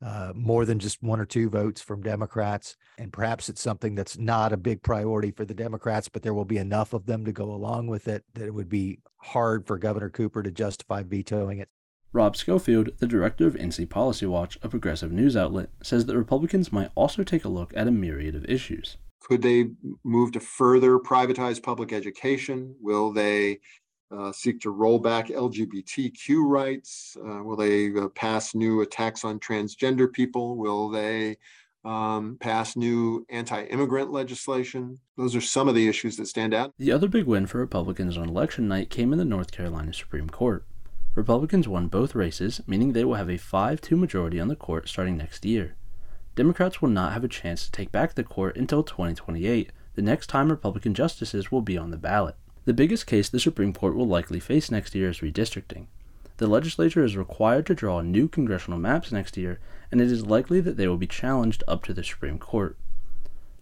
uh, 0.00 0.32
more 0.32 0.64
than 0.64 0.78
just 0.78 1.02
one 1.02 1.18
or 1.18 1.26
two 1.26 1.50
votes 1.50 1.82
from 1.82 2.02
Democrats. 2.02 2.76
And 2.98 3.12
perhaps 3.12 3.48
it's 3.48 3.60
something 3.60 3.96
that's 3.96 4.16
not 4.16 4.52
a 4.52 4.56
big 4.56 4.80
priority 4.80 5.32
for 5.32 5.44
the 5.44 5.54
Democrats, 5.54 6.08
but 6.08 6.22
there 6.22 6.34
will 6.34 6.44
be 6.44 6.58
enough 6.58 6.92
of 6.92 7.04
them 7.04 7.24
to 7.24 7.32
go 7.32 7.50
along 7.50 7.88
with 7.88 8.06
it 8.06 8.22
that 8.34 8.46
it 8.46 8.54
would 8.54 8.68
be 8.68 9.00
hard 9.16 9.66
for 9.66 9.76
Governor 9.76 10.08
Cooper 10.08 10.44
to 10.44 10.52
justify 10.52 11.02
vetoing 11.02 11.58
it. 11.58 11.68
Rob 12.12 12.36
Schofield, 12.36 12.90
the 12.98 13.06
director 13.06 13.46
of 13.46 13.54
NC 13.54 13.88
Policy 13.88 14.26
Watch, 14.26 14.58
a 14.62 14.68
progressive 14.68 15.12
news 15.12 15.36
outlet, 15.36 15.70
says 15.80 16.06
that 16.06 16.16
Republicans 16.16 16.72
might 16.72 16.90
also 16.96 17.22
take 17.22 17.44
a 17.44 17.48
look 17.48 17.72
at 17.76 17.86
a 17.86 17.92
myriad 17.92 18.34
of 18.34 18.44
issues. 18.46 18.96
Could 19.22 19.42
they 19.42 19.70
move 20.02 20.32
to 20.32 20.40
further 20.40 20.98
privatize 20.98 21.62
public 21.62 21.92
education? 21.92 22.74
Will 22.80 23.12
they 23.12 23.60
uh, 24.10 24.32
seek 24.32 24.60
to 24.60 24.70
roll 24.70 24.98
back 24.98 25.28
LGBTQ 25.28 26.48
rights? 26.48 27.16
Uh, 27.16 27.44
will 27.44 27.56
they 27.56 27.94
uh, 27.94 28.08
pass 28.08 28.56
new 28.56 28.80
attacks 28.80 29.24
on 29.24 29.38
transgender 29.38 30.12
people? 30.12 30.56
Will 30.56 30.88
they 30.88 31.36
um, 31.84 32.38
pass 32.40 32.74
new 32.74 33.24
anti 33.30 33.64
immigrant 33.66 34.10
legislation? 34.10 34.98
Those 35.16 35.36
are 35.36 35.40
some 35.40 35.68
of 35.68 35.76
the 35.76 35.86
issues 35.86 36.16
that 36.16 36.26
stand 36.26 36.54
out. 36.54 36.72
The 36.76 36.90
other 36.90 37.06
big 37.06 37.26
win 37.26 37.46
for 37.46 37.58
Republicans 37.58 38.18
on 38.18 38.28
election 38.28 38.66
night 38.66 38.90
came 38.90 39.12
in 39.12 39.18
the 39.18 39.24
North 39.24 39.52
Carolina 39.52 39.92
Supreme 39.92 40.28
Court. 40.28 40.66
Republicans 41.20 41.68
won 41.68 41.86
both 41.86 42.14
races, 42.14 42.62
meaning 42.66 42.94
they 42.94 43.04
will 43.04 43.16
have 43.16 43.28
a 43.28 43.36
5 43.36 43.82
2 43.82 43.94
majority 43.94 44.40
on 44.40 44.48
the 44.48 44.56
court 44.56 44.88
starting 44.88 45.18
next 45.18 45.44
year. 45.44 45.76
Democrats 46.34 46.80
will 46.80 46.88
not 46.88 47.12
have 47.12 47.22
a 47.22 47.28
chance 47.28 47.66
to 47.66 47.70
take 47.70 47.92
back 47.92 48.14
the 48.14 48.24
court 48.24 48.56
until 48.56 48.82
2028, 48.82 49.70
the 49.96 50.00
next 50.00 50.28
time 50.28 50.48
Republican 50.48 50.94
justices 50.94 51.52
will 51.52 51.60
be 51.60 51.76
on 51.76 51.90
the 51.90 51.98
ballot. 51.98 52.36
The 52.64 52.72
biggest 52.72 53.06
case 53.06 53.28
the 53.28 53.38
Supreme 53.38 53.74
Court 53.74 53.94
will 53.94 54.08
likely 54.08 54.40
face 54.40 54.70
next 54.70 54.94
year 54.94 55.10
is 55.10 55.18
redistricting. 55.18 55.88
The 56.38 56.46
legislature 56.46 57.04
is 57.04 57.18
required 57.18 57.66
to 57.66 57.74
draw 57.74 58.00
new 58.00 58.26
congressional 58.26 58.78
maps 58.78 59.12
next 59.12 59.36
year, 59.36 59.60
and 59.92 60.00
it 60.00 60.10
is 60.10 60.24
likely 60.24 60.62
that 60.62 60.78
they 60.78 60.88
will 60.88 60.96
be 60.96 61.06
challenged 61.06 61.62
up 61.68 61.84
to 61.84 61.92
the 61.92 62.02
Supreme 62.02 62.38
Court. 62.38 62.78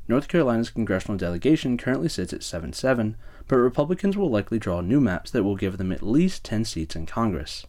North 0.07 0.29
Carolina's 0.29 0.71
congressional 0.71 1.19
delegation 1.19 1.77
currently 1.77 2.09
sits 2.09 2.33
at 2.33 2.45
7 2.45 2.73
7, 2.73 3.17
but 3.49 3.57
Republicans 3.57 4.17
will 4.17 4.31
likely 4.31 4.59
draw 4.59 4.83
new 4.83 5.01
maps 5.01 5.31
that 5.31 5.43
will 5.43 5.57
give 5.57 5.79
them 5.79 5.91
at 5.91 6.03
least 6.03 6.45
10 6.45 6.67
seats 6.67 6.95
in 6.95 7.07
Congress. 7.07 7.67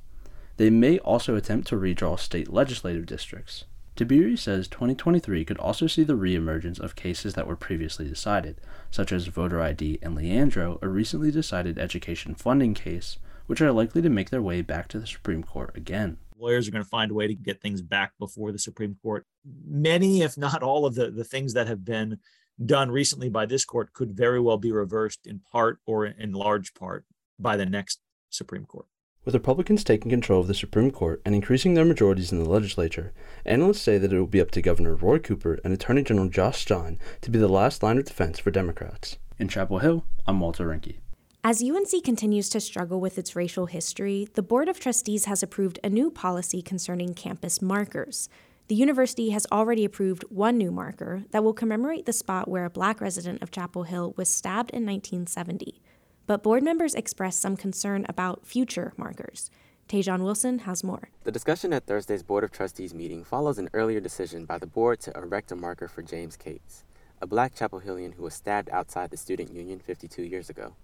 They 0.57 0.69
may 0.69 0.99
also 0.99 1.35
attempt 1.35 1.69
to 1.69 1.77
redraw 1.77 2.19
state 2.19 2.51
legislative 2.51 3.05
districts. 3.05 3.63
Tiberi 3.95 4.37
says 4.37 4.67
2023 4.67 5.43
could 5.45 5.57
also 5.57 5.87
see 5.87 6.03
the 6.03 6.17
reemergence 6.17 6.79
of 6.79 6.95
cases 6.95 7.33
that 7.33 7.47
were 7.47 7.55
previously 7.55 8.07
decided, 8.07 8.59
such 8.91 9.11
as 9.11 9.27
voter 9.27 9.61
ID 9.61 9.99
and 10.01 10.15
Leandro, 10.15 10.79
a 10.81 10.87
recently 10.87 11.31
decided 11.31 11.79
education 11.79 12.35
funding 12.35 12.73
case, 12.73 13.17
which 13.47 13.61
are 13.61 13.71
likely 13.71 14.01
to 14.01 14.09
make 14.09 14.29
their 14.29 14.41
way 14.41 14.61
back 14.61 14.87
to 14.89 14.99
the 14.99 15.07
Supreme 15.07 15.43
Court 15.43 15.75
again. 15.75 16.17
Lawyers 16.37 16.67
are 16.67 16.71
going 16.71 16.83
to 16.83 16.89
find 16.89 17.11
a 17.11 17.13
way 17.13 17.27
to 17.27 17.33
get 17.33 17.61
things 17.61 17.81
back 17.81 18.13
before 18.19 18.51
the 18.53 18.59
Supreme 18.59 18.95
Court. 19.01 19.25
Many, 19.65 20.21
if 20.21 20.37
not 20.37 20.63
all, 20.63 20.85
of 20.85 20.95
the, 20.95 21.11
the 21.11 21.25
things 21.25 21.53
that 21.53 21.67
have 21.67 21.83
been 21.83 22.19
done 22.63 22.91
recently 22.91 23.29
by 23.29 23.45
this 23.45 23.65
court 23.65 23.93
could 23.93 24.11
very 24.11 24.39
well 24.39 24.57
be 24.57 24.71
reversed 24.71 25.25
in 25.25 25.39
part 25.51 25.79
or 25.85 26.05
in 26.05 26.33
large 26.33 26.73
part 26.73 27.05
by 27.37 27.55
the 27.55 27.65
next 27.65 27.99
Supreme 28.29 28.65
Court. 28.65 28.85
With 29.25 29.33
Republicans 29.33 29.83
taking 29.83 30.09
control 30.09 30.39
of 30.39 30.47
the 30.47 30.53
Supreme 30.53 30.91
Court 30.91 31.21
and 31.25 31.35
increasing 31.35 31.73
their 31.73 31.85
majorities 31.85 32.31
in 32.31 32.41
the 32.41 32.49
legislature, 32.49 33.13
analysts 33.45 33.81
say 33.81 33.97
that 33.97 34.13
it 34.13 34.17
will 34.17 34.27
be 34.27 34.41
up 34.41 34.51
to 34.51 34.61
Governor 34.61 34.95
Roy 34.95 35.19
Cooper 35.19 35.59
and 35.63 35.73
Attorney 35.73 36.03
General 36.03 36.29
Josh 36.29 36.61
Stein 36.61 36.97
to 37.21 37.29
be 37.29 37.37
the 37.37 37.49
last 37.49 37.83
line 37.83 37.97
of 37.97 38.05
defense 38.05 38.39
for 38.39 38.49
Democrats. 38.49 39.17
In 39.37 39.47
Chapel 39.47 39.79
Hill, 39.79 40.05
I'm 40.25 40.39
Walter 40.39 40.65
Reinke. 40.65 40.97
As 41.43 41.63
UNC 41.63 42.03
continues 42.03 42.49
to 42.49 42.59
struggle 42.59 42.99
with 42.99 43.17
its 43.17 43.35
racial 43.35 43.67
history, 43.67 44.27
the 44.33 44.41
Board 44.41 44.67
of 44.67 44.79
Trustees 44.79 45.25
has 45.25 45.41
approved 45.41 45.79
a 45.83 45.89
new 45.89 46.11
policy 46.11 46.61
concerning 46.61 47.13
campus 47.13 47.61
markers. 47.61 48.27
The 48.69 48.75
university 48.75 49.31
has 49.31 49.47
already 49.51 49.83
approved 49.83 50.23
one 50.29 50.55
new 50.55 50.69
marker 50.69 51.23
that 51.31 51.43
will 51.43 51.53
commemorate 51.53 52.05
the 52.05 52.13
spot 52.13 52.47
where 52.47 52.65
a 52.65 52.69
black 52.69 53.01
resident 53.01 53.41
of 53.41 53.49
Chapel 53.49 53.81
Hill 53.81 54.13
was 54.15 54.31
stabbed 54.31 54.69
in 54.69 54.85
1970. 54.85 55.81
But 56.27 56.43
board 56.43 56.61
members 56.61 56.93
expressed 56.93 57.41
some 57.41 57.57
concern 57.57 58.05
about 58.07 58.45
future 58.45 58.93
markers. 58.95 59.49
Tejon 59.87 60.21
Wilson 60.21 60.59
has 60.59 60.83
more. 60.83 61.09
The 61.23 61.31
discussion 61.31 61.73
at 61.73 61.87
Thursday's 61.87 62.21
Board 62.21 62.43
of 62.43 62.51
Trustees 62.51 62.93
meeting 62.93 63.23
follows 63.23 63.57
an 63.57 63.71
earlier 63.73 63.99
decision 63.99 64.45
by 64.45 64.59
the 64.59 64.67
board 64.67 64.99
to 64.99 65.17
erect 65.17 65.51
a 65.51 65.55
marker 65.55 65.87
for 65.87 66.03
James 66.03 66.37
Cates, 66.37 66.83
a 67.19 67.25
black 67.25 67.55
Chapel 67.55 67.79
Hillian 67.79 68.13
who 68.13 68.21
was 68.21 68.35
stabbed 68.35 68.69
outside 68.69 69.09
the 69.09 69.17
student 69.17 69.51
union 69.51 69.79
52 69.79 70.21
years 70.21 70.47
ago. 70.47 70.75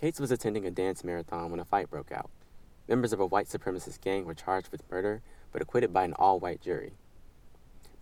Cates 0.00 0.20
was 0.20 0.30
attending 0.30 0.64
a 0.64 0.70
dance 0.70 1.02
marathon 1.02 1.50
when 1.50 1.58
a 1.58 1.64
fight 1.64 1.90
broke 1.90 2.12
out. 2.12 2.30
Members 2.86 3.12
of 3.12 3.18
a 3.18 3.26
white 3.26 3.48
supremacist 3.48 4.00
gang 4.00 4.26
were 4.26 4.32
charged 4.32 4.70
with 4.70 4.88
murder, 4.88 5.22
but 5.50 5.60
acquitted 5.60 5.92
by 5.92 6.04
an 6.04 6.12
all 6.12 6.38
white 6.38 6.60
jury. 6.60 6.92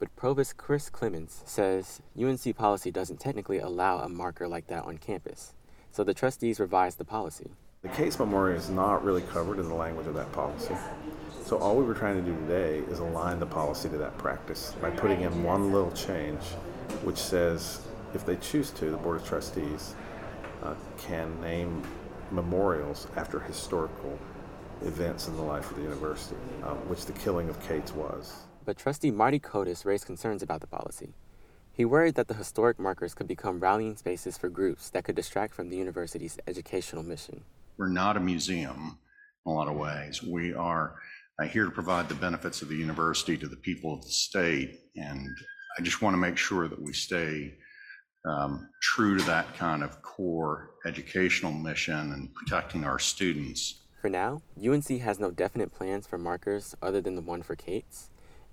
But 0.01 0.17
Provost 0.17 0.57
Chris 0.57 0.89
Clemens 0.89 1.43
says 1.45 2.01
UNC 2.19 2.57
policy 2.57 2.91
doesn't 2.91 3.21
technically 3.21 3.59
allow 3.59 3.99
a 3.99 4.09
marker 4.09 4.49
like 4.49 4.67
that 4.69 4.85
on 4.85 4.97
campus, 4.97 5.53
so 5.93 6.03
the 6.03 6.15
trustees 6.15 6.59
revised 6.59 6.97
the 6.97 7.05
policy. 7.05 7.51
The 7.83 7.91
Cates 7.91 8.19
memorial 8.19 8.57
is 8.57 8.71
not 8.71 9.05
really 9.05 9.21
covered 9.21 9.59
in 9.59 9.69
the 9.69 9.75
language 9.75 10.07
of 10.07 10.15
that 10.15 10.33
policy. 10.33 10.75
So 11.45 11.59
all 11.59 11.77
we 11.77 11.85
were 11.85 11.93
trying 11.93 12.17
to 12.17 12.23
do 12.23 12.35
today 12.47 12.79
is 12.91 13.01
align 13.01 13.41
the 13.41 13.47
policy 13.47 13.91
to 13.91 13.99
that 13.99 14.17
practice 14.17 14.75
by 14.81 14.89
putting 14.89 15.21
in 15.21 15.45
one 15.45 15.71
little 15.71 15.93
change 15.93 16.41
which 17.05 17.19
says 17.19 17.87
if 18.15 18.25
they 18.25 18.37
choose 18.37 18.71
to, 18.71 18.91
the 18.91 18.97
Board 18.97 19.21
of 19.21 19.27
Trustees 19.27 19.95
uh, 20.63 20.75
can 20.97 21.39
name 21.43 21.83
memorials 22.31 23.07
after 23.17 23.39
historical 23.39 24.19
events 24.81 25.29
in 25.29 25.37
the 25.37 25.43
life 25.43 25.71
of 25.71 25.77
the 25.77 25.83
university, 25.83 26.41
um, 26.65 26.79
which 26.89 27.05
the 27.05 27.13
killing 27.13 27.51
of 27.51 27.63
Cates 27.69 27.93
was. 27.93 28.47
But 28.65 28.79
trustee 28.79 29.11
Marty 29.11 29.41
Kotis 29.41 29.85
raised 29.85 30.07
concerns 30.07 30.43
about 30.43 30.61
the 30.61 30.67
policy. 30.67 31.15
He 31.73 31.85
worried 31.85 32.15
that 32.17 32.29
the 32.29 32.35
historic 32.35 32.79
markers 32.79 33.15
could 33.15 33.27
become 33.27 33.61
rallying 33.61 33.97
spaces 33.97 34.37
for 34.37 34.49
groups 34.49 34.91
that 34.91 35.05
could 35.05 35.17
distract 35.17 35.55
from 35.55 35.71
the 35.71 35.77
university's 35.77 36.39
educational 36.47 37.03
mission. 37.03 37.43
We're 37.79 37.89
not 37.89 38.17
a 38.17 38.21
museum 38.21 38.99
in 39.47 39.53
a 39.53 39.55
lot 39.55 39.69
of 39.69 39.77
ways. 39.77 40.23
We 40.23 40.53
are 40.53 40.97
uh, 41.41 41.47
here 41.47 41.65
to 41.65 41.71
provide 41.71 42.09
the 42.09 42.15
benefits 42.15 42.61
of 42.61 42.69
the 42.69 42.77
university 42.77 43.37
to 43.39 43.49
the 43.49 43.57
people 43.57 43.95
of 43.95 44.03
the 44.03 44.11
state. 44.11 44.79
And 44.97 45.27
I 45.79 45.83
just 45.83 46.03
want 46.03 46.13
to 46.13 46.19
make 46.19 46.37
sure 46.37 46.69
that 46.69 46.81
we 46.81 46.93
stay 46.93 47.55
um, 48.27 48.69
true 48.83 49.17
to 49.17 49.25
that 49.25 49.55
kind 49.57 49.83
of 49.83 50.03
core 50.03 50.73
educational 50.85 51.53
mission 51.53 52.13
and 52.13 52.35
protecting 52.35 52.85
our 52.85 52.99
students. 52.99 53.81
For 54.01 54.11
now, 54.11 54.43
UNC 54.63 54.89
has 55.01 55.19
no 55.19 55.31
definite 55.31 55.73
plans 55.73 56.07
for 56.07 56.19
markers 56.19 56.75
other 56.83 57.01
than 57.01 57.15
the 57.15 57.23
one 57.23 57.43
for 57.43 57.55
Cates. 57.55 58.11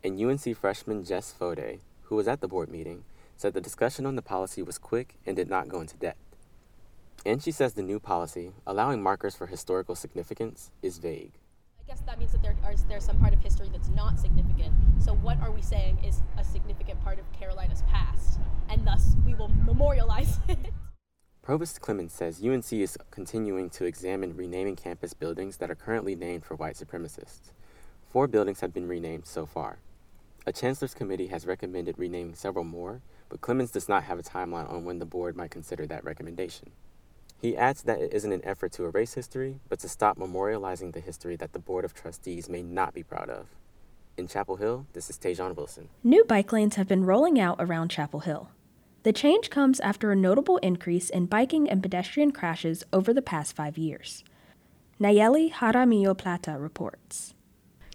And 0.08 0.18
UNC 0.18 0.56
freshman 0.56 1.04
Jess 1.04 1.36
Fode, 1.38 1.80
who 2.04 2.16
was 2.16 2.30
at 2.30 2.40
the 2.40 2.48
board 2.48 2.70
meeting, 2.70 3.04
said 3.36 3.54
the 3.54 3.60
discussion 3.60 4.06
on 4.06 4.16
the 4.16 4.22
policy 4.22 4.62
was 4.62 4.78
quick 4.78 5.16
and 5.26 5.36
did 5.36 5.50
not 5.50 5.68
go 5.68 5.82
into 5.82 5.98
depth. 5.98 6.38
And 7.26 7.44
she 7.44 7.52
says 7.52 7.74
the 7.74 7.82
new 7.82 8.00
policy, 8.00 8.54
allowing 8.66 9.04
markers 9.04 9.36
for 9.36 9.48
historical 9.48 9.96
significance, 9.96 10.72
is 10.82 10.98
vague. 10.98 11.34
I 11.78 11.92
guess 11.92 12.00
that 12.06 12.20
means 12.20 12.32
that 12.32 12.42
there 12.42 12.56
are 12.64 12.74
there's 12.88 13.04
some 13.04 13.20
part 13.20 13.34
of 13.34 13.42
history 13.42 13.68
that's 13.70 13.90
not 13.90 14.18
significant. 14.18 14.74
So 15.00 15.14
what 15.14 15.42
are 15.42 15.52
we 15.52 15.62
saying 15.62 15.98
is 16.06 16.22
a 16.38 16.44
significant 16.46 17.04
part 17.04 17.20
of 17.20 17.30
Carolina's 17.34 17.84
past, 17.92 18.40
and 18.70 18.88
thus 18.88 19.18
we 19.26 19.34
will 19.34 19.50
memorialize 19.50 20.40
it. 20.48 20.72
Provost 21.42 21.82
Clemens 21.82 22.14
says 22.14 22.42
UNC 22.42 22.72
is 22.72 22.98
continuing 23.12 23.70
to 23.72 23.84
examine 23.84 24.38
renaming 24.38 24.78
campus 24.78 25.14
buildings 25.14 25.58
that 25.58 25.70
are 25.70 25.76
currently 25.76 26.16
named 26.16 26.46
for 26.46 26.56
white 26.56 26.76
supremacists. 26.78 27.52
Four 28.10 28.28
buildings 28.28 28.62
have 28.62 28.74
been 28.74 28.88
renamed 28.88 29.26
so 29.26 29.46
far. 29.46 29.80
A 30.48 30.54
chancellor's 30.54 30.94
committee 30.94 31.27
has 31.27 31.46
recommended 31.46 32.00
renaming 32.00 32.34
several 32.34 32.63
more, 32.63 33.01
but 33.27 33.42
Clemens 33.42 33.70
does 33.70 33.89
not 33.89 34.06
have 34.06 34.18
a 34.18 34.24
timeline 34.24 34.72
on 34.72 34.86
when 34.86 34.98
the 34.98 35.06
board 35.06 35.36
might 35.36 35.51
consider 35.51 35.86
that 35.88 36.06
recommendation. 36.06 36.72
He 37.42 37.58
adds 37.58 37.84
that 37.84 38.00
it 38.00 38.13
isn't 38.13 38.32
an 38.32 38.46
effort 38.46 38.72
to 38.74 38.86
erase 38.86 39.13
history, 39.13 39.60
but 39.68 39.80
to 39.80 39.89
stop 39.89 40.18
memorializing 40.18 40.94
the 40.94 41.01
history 41.01 41.36
that 41.36 41.51
the 41.51 41.60
Board 41.60 41.84
of 41.84 41.94
Trustees 41.94 42.48
may 42.48 42.63
not 42.63 42.94
be 42.94 43.04
proud 43.04 43.30
of. 43.30 43.48
In 44.16 44.25
Chapel 44.25 44.56
Hill, 44.56 44.88
this 44.94 45.10
is 45.10 45.18
Tajon 45.18 45.54
Wilson. 45.54 45.89
New 46.01 46.24
bike 46.24 46.54
lanes 46.54 46.75
have 46.75 46.88
been 46.88 47.04
rolling 47.04 47.38
out 47.38 47.58
around 47.60 47.89
Chapel 47.89 48.22
Hill. 48.22 48.50
The 49.04 49.12
change 49.12 49.50
comes 49.50 49.82
after 49.82 50.13
a 50.13 50.16
notable 50.16 50.60
increase 50.60 51.10
in 51.10 51.25
biking 51.25 51.70
and 51.70 51.84
pedestrian 51.84 52.32
crashes 52.32 52.86
over 52.94 53.13
the 53.13 53.22
past 53.22 53.54
five 53.54 53.77
years. 53.77 54.24
Nayeli 54.98 55.51
Jaramillo 55.51 56.18
Plata 56.18 56.58
reports. 56.58 57.34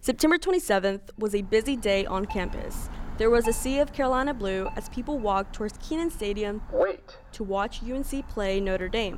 September 0.04 0.36
27th 0.36 1.16
was 1.16 1.32
a 1.32 1.42
busy 1.42 1.76
day 1.76 2.04
on 2.06 2.26
campus. 2.26 2.90
There 3.18 3.30
was 3.30 3.46
a 3.46 3.52
sea 3.52 3.78
of 3.78 3.92
Carolina 3.92 4.34
blue 4.34 4.68
as 4.74 4.88
people 4.88 5.20
walked 5.20 5.54
towards 5.54 5.78
Kenan 5.78 6.10
Stadium 6.10 6.60
Wait. 6.72 7.18
to 7.30 7.44
watch 7.44 7.84
UNC 7.84 8.28
play 8.28 8.58
Notre 8.58 8.88
Dame. 8.88 9.16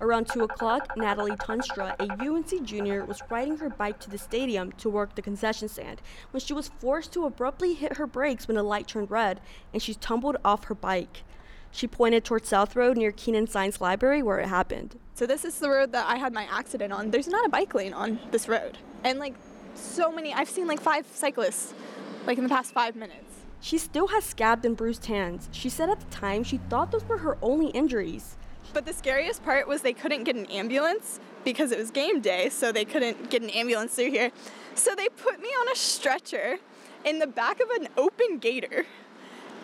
Around 0.00 0.28
2 0.28 0.44
o'clock, 0.44 0.96
Natalie 0.96 1.32
Tunstra, 1.32 1.96
a 1.98 2.24
UNC 2.24 2.62
junior, 2.62 3.04
was 3.04 3.20
riding 3.28 3.56
her 3.56 3.68
bike 3.68 3.98
to 3.98 4.08
the 4.08 4.16
stadium 4.16 4.70
to 4.78 4.88
work 4.88 5.16
the 5.16 5.22
concession 5.22 5.68
stand 5.68 6.00
when 6.30 6.40
she 6.40 6.52
was 6.52 6.70
forced 6.78 7.12
to 7.14 7.26
abruptly 7.26 7.74
hit 7.74 7.96
her 7.96 8.06
brakes 8.06 8.46
when 8.46 8.56
a 8.56 8.62
light 8.62 8.86
turned 8.86 9.10
red 9.10 9.40
and 9.72 9.82
she 9.82 9.92
tumbled 9.92 10.36
off 10.44 10.66
her 10.66 10.76
bike. 10.76 11.24
She 11.72 11.88
pointed 11.88 12.22
towards 12.22 12.48
South 12.48 12.76
Road 12.76 12.98
near 12.98 13.10
Kenan 13.10 13.48
Science 13.48 13.80
Library 13.80 14.22
where 14.22 14.38
it 14.38 14.48
happened. 14.48 14.98
So 15.14 15.26
this 15.26 15.44
is 15.44 15.58
the 15.58 15.70
road 15.70 15.92
that 15.92 16.06
I 16.06 16.16
had 16.16 16.32
my 16.32 16.46
accident 16.50 16.92
on. 16.92 17.10
There's 17.10 17.26
not 17.26 17.46
a 17.46 17.48
bike 17.48 17.74
lane 17.74 17.94
on 17.94 18.20
this 18.30 18.46
road. 18.46 18.76
And 19.02 19.18
like 19.18 19.34
so 19.74 20.12
many 20.12 20.34
I've 20.34 20.50
seen 20.50 20.66
like 20.66 20.80
five 20.80 21.06
cyclists 21.12 21.72
like 22.26 22.36
in 22.36 22.44
the 22.44 22.50
past 22.50 22.72
5 22.74 22.94
minutes. 22.94 23.40
She 23.60 23.78
still 23.78 24.08
has 24.08 24.24
scabbed 24.24 24.66
and 24.66 24.76
bruised 24.76 25.06
hands. 25.06 25.48
She 25.50 25.70
said 25.70 25.88
at 25.88 25.98
the 25.98 26.06
time 26.14 26.44
she 26.44 26.58
thought 26.58 26.92
those 26.92 27.08
were 27.08 27.18
her 27.18 27.38
only 27.40 27.68
injuries. 27.68 28.36
But 28.74 28.86
the 28.86 28.92
scariest 28.92 29.42
part 29.44 29.66
was 29.66 29.82
they 29.82 29.92
couldn't 29.92 30.24
get 30.24 30.36
an 30.36 30.46
ambulance 30.46 31.20
because 31.44 31.72
it 31.72 31.78
was 31.78 31.90
game 31.90 32.20
day, 32.20 32.48
so 32.48 32.70
they 32.70 32.84
couldn't 32.84 33.30
get 33.30 33.42
an 33.42 33.50
ambulance 33.50 33.94
through 33.94 34.10
here. 34.10 34.30
So 34.74 34.94
they 34.94 35.08
put 35.08 35.40
me 35.40 35.48
on 35.48 35.68
a 35.72 35.76
stretcher 35.76 36.58
in 37.04 37.18
the 37.18 37.26
back 37.26 37.60
of 37.60 37.68
an 37.70 37.88
open 37.96 38.38
gator 38.38 38.86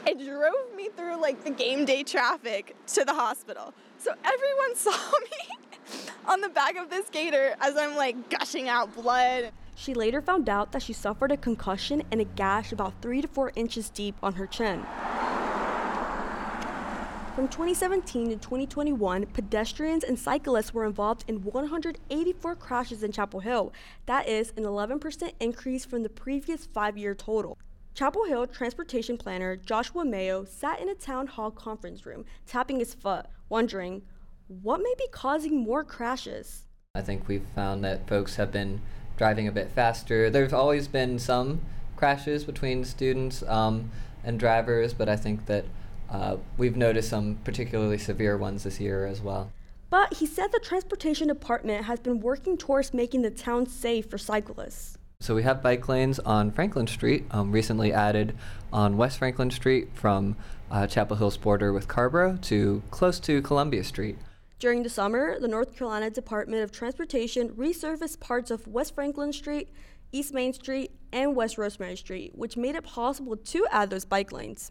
and 0.06 0.18
drove 0.24 0.74
me 0.76 0.88
through 0.96 1.20
like 1.20 1.44
the 1.44 1.50
game 1.50 1.84
day 1.84 2.02
traffic 2.02 2.76
to 2.88 3.04
the 3.04 3.14
hospital. 3.14 3.74
So 3.98 4.12
everyone 4.24 4.76
saw 4.76 4.90
me 4.90 6.02
on 6.26 6.40
the 6.40 6.48
back 6.48 6.76
of 6.76 6.90
this 6.90 7.08
gator 7.08 7.54
as 7.60 7.76
I'm 7.76 7.96
like 7.96 8.30
gushing 8.30 8.68
out 8.68 8.94
blood. 8.94 9.50
She 9.74 9.94
later 9.94 10.20
found 10.20 10.48
out 10.48 10.72
that 10.72 10.82
she 10.82 10.92
suffered 10.92 11.32
a 11.32 11.36
concussion 11.36 12.02
and 12.10 12.20
a 12.20 12.24
gash 12.24 12.72
about 12.72 12.94
3 13.00 13.22
to 13.22 13.28
4 13.28 13.52
inches 13.54 13.90
deep 13.90 14.16
on 14.22 14.34
her 14.34 14.46
chin. 14.46 14.84
From 17.38 17.46
2017 17.46 18.30
to 18.30 18.34
2021, 18.34 19.26
pedestrians 19.26 20.02
and 20.02 20.18
cyclists 20.18 20.74
were 20.74 20.84
involved 20.84 21.24
in 21.28 21.44
184 21.44 22.56
crashes 22.56 23.04
in 23.04 23.12
Chapel 23.12 23.38
Hill. 23.38 23.72
That 24.06 24.28
is 24.28 24.52
an 24.56 24.64
11% 24.64 25.30
increase 25.38 25.84
from 25.84 26.02
the 26.02 26.08
previous 26.08 26.66
five 26.66 26.98
year 26.98 27.14
total. 27.14 27.56
Chapel 27.98 28.26
Hill 28.26 28.46
transportation 28.46 29.18
planner 29.18 29.56
Joshua 29.56 30.04
Mayo 30.04 30.44
sat 30.44 30.80
in 30.80 30.88
a 30.88 30.94
town 30.94 31.26
hall 31.26 31.50
conference 31.50 32.06
room, 32.06 32.24
tapping 32.46 32.78
his 32.78 32.94
foot, 32.94 33.26
wondering 33.48 34.02
what 34.46 34.78
may 34.78 34.94
be 34.96 35.08
causing 35.10 35.64
more 35.64 35.82
crashes. 35.82 36.68
I 36.94 37.00
think 37.00 37.26
we've 37.26 37.44
found 37.56 37.82
that 37.82 38.06
folks 38.06 38.36
have 38.36 38.52
been 38.52 38.82
driving 39.16 39.48
a 39.48 39.50
bit 39.50 39.72
faster. 39.72 40.30
There's 40.30 40.52
always 40.52 40.86
been 40.86 41.18
some 41.18 41.60
crashes 41.96 42.44
between 42.44 42.84
students 42.84 43.42
um, 43.48 43.90
and 44.22 44.38
drivers, 44.38 44.94
but 44.94 45.08
I 45.08 45.16
think 45.16 45.46
that 45.46 45.64
uh, 46.08 46.36
we've 46.56 46.76
noticed 46.76 47.10
some 47.10 47.40
particularly 47.42 47.98
severe 47.98 48.38
ones 48.38 48.62
this 48.62 48.78
year 48.78 49.06
as 49.06 49.20
well. 49.20 49.50
But 49.90 50.14
he 50.14 50.26
said 50.26 50.52
the 50.52 50.60
transportation 50.60 51.26
department 51.26 51.86
has 51.86 51.98
been 51.98 52.20
working 52.20 52.56
towards 52.56 52.94
making 52.94 53.22
the 53.22 53.32
town 53.32 53.66
safe 53.66 54.08
for 54.08 54.18
cyclists. 54.18 54.98
So 55.28 55.34
we 55.34 55.42
have 55.42 55.62
bike 55.62 55.88
lanes 55.88 56.20
on 56.20 56.52
Franklin 56.52 56.86
Street, 56.86 57.26
um, 57.32 57.50
recently 57.50 57.92
added 57.92 58.34
on 58.72 58.96
West 58.96 59.18
Franklin 59.18 59.50
Street 59.50 59.90
from 59.92 60.36
uh, 60.70 60.86
Chapel 60.86 61.16
Hill's 61.16 61.36
border 61.36 61.72
with 61.72 61.88
Carrboro 61.88 62.38
to 62.42 62.82
close 62.92 63.18
to 63.20 63.42
Columbia 63.42 63.82
Street. 63.82 64.16
During 64.60 64.84
the 64.84 64.88
summer, 64.88 65.38
the 65.40 65.48
North 65.48 65.76
Carolina 65.76 66.08
Department 66.08 66.62
of 66.62 66.70
Transportation 66.70 67.50
resurfaced 67.50 68.20
parts 68.20 68.52
of 68.52 68.66
West 68.68 68.94
Franklin 68.94 69.32
Street, 69.32 69.68
East 70.12 70.32
Main 70.32 70.52
Street, 70.52 70.92
and 71.12 71.34
West 71.34 71.58
Rosemary 71.58 71.96
Street, 71.96 72.32
which 72.34 72.56
made 72.56 72.76
it 72.76 72.84
possible 72.84 73.36
to 73.36 73.66
add 73.72 73.90
those 73.90 74.04
bike 74.04 74.30
lanes. 74.30 74.70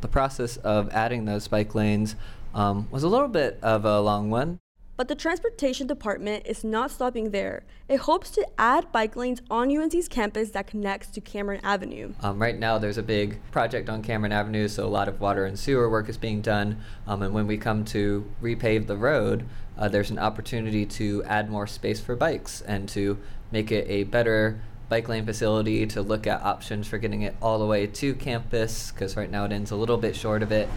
The 0.00 0.08
process 0.08 0.56
of 0.58 0.88
adding 0.90 1.24
those 1.24 1.48
bike 1.48 1.74
lanes 1.74 2.14
um, 2.54 2.88
was 2.92 3.02
a 3.02 3.08
little 3.08 3.28
bit 3.28 3.58
of 3.60 3.84
a 3.84 4.00
long 4.00 4.30
one. 4.30 4.60
But 5.00 5.08
the 5.08 5.14
Transportation 5.14 5.86
Department 5.86 6.46
is 6.46 6.62
not 6.62 6.90
stopping 6.90 7.30
there. 7.30 7.62
It 7.88 8.00
hopes 8.00 8.28
to 8.32 8.46
add 8.58 8.92
bike 8.92 9.16
lanes 9.16 9.40
on 9.50 9.74
UNC's 9.74 10.08
campus 10.08 10.50
that 10.50 10.66
connects 10.66 11.08
to 11.12 11.22
Cameron 11.22 11.62
Avenue. 11.62 12.12
Um, 12.20 12.38
right 12.38 12.58
now, 12.58 12.76
there's 12.76 12.98
a 12.98 13.02
big 13.02 13.40
project 13.50 13.88
on 13.88 14.02
Cameron 14.02 14.32
Avenue, 14.32 14.68
so 14.68 14.84
a 14.84 14.92
lot 14.92 15.08
of 15.08 15.18
water 15.18 15.46
and 15.46 15.58
sewer 15.58 15.88
work 15.88 16.10
is 16.10 16.18
being 16.18 16.42
done. 16.42 16.82
Um, 17.06 17.22
and 17.22 17.32
when 17.32 17.46
we 17.46 17.56
come 17.56 17.82
to 17.86 18.30
repave 18.42 18.88
the 18.88 18.96
road, 18.98 19.46
uh, 19.78 19.88
there's 19.88 20.10
an 20.10 20.18
opportunity 20.18 20.84
to 20.84 21.24
add 21.24 21.48
more 21.48 21.66
space 21.66 21.98
for 21.98 22.14
bikes 22.14 22.60
and 22.60 22.86
to 22.90 23.16
make 23.50 23.72
it 23.72 23.86
a 23.88 24.04
better 24.04 24.60
bike 24.90 25.08
lane 25.08 25.24
facility 25.24 25.86
to 25.86 26.02
look 26.02 26.26
at 26.26 26.42
options 26.42 26.86
for 26.86 26.98
getting 26.98 27.22
it 27.22 27.34
all 27.40 27.58
the 27.58 27.64
way 27.64 27.86
to 27.86 28.14
campus 28.16 28.90
because 28.90 29.16
right 29.16 29.30
now 29.30 29.46
it 29.46 29.52
ends 29.52 29.70
a 29.70 29.76
little 29.76 29.96
bit 29.96 30.14
short 30.14 30.42
of 30.42 30.52
it. 30.52 30.68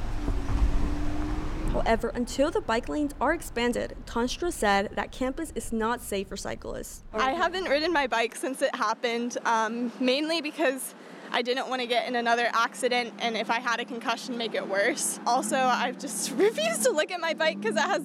However, 1.74 2.10
until 2.10 2.52
the 2.52 2.62
bike 2.62 2.88
lanes 2.88 3.16
are 3.20 3.34
expanded, 3.34 3.96
Tonstra 4.06 4.54
said 4.54 4.92
that 4.94 5.12
campus 5.12 5.52
is 5.56 5.74
not 5.74 6.02
safe 6.02 6.28
for 6.28 6.38
cyclists. 6.38 7.04
I 7.14 7.32
haven't 7.32 7.64
ridden 7.64 7.92
my 7.92 8.06
bike 8.06 8.36
since 8.36 8.62
it 8.62 8.76
happened, 8.76 9.40
um, 9.46 9.92
mainly 10.00 10.40
because 10.40 10.94
I 11.32 11.42
didn't 11.42 11.70
want 11.70 11.82
to 11.82 11.88
get 11.88 12.08
in 12.08 12.16
another 12.16 12.48
accident 12.54 13.16
and 13.18 13.36
if 13.36 13.50
I 13.50 13.60
had 13.60 13.80
a 13.80 13.86
concussion, 13.86 14.38
make 14.38 14.54
it 14.54 14.68
worse. 14.68 15.20
Also, 15.26 15.58
I've 15.58 15.98
just 15.98 16.32
refused 16.38 16.84
to 16.84 16.92
look 16.92 17.10
at 17.10 17.20
my 17.20 17.34
bike 17.34 17.60
because 17.60 17.76
it 17.76 17.82
has, 17.82 18.04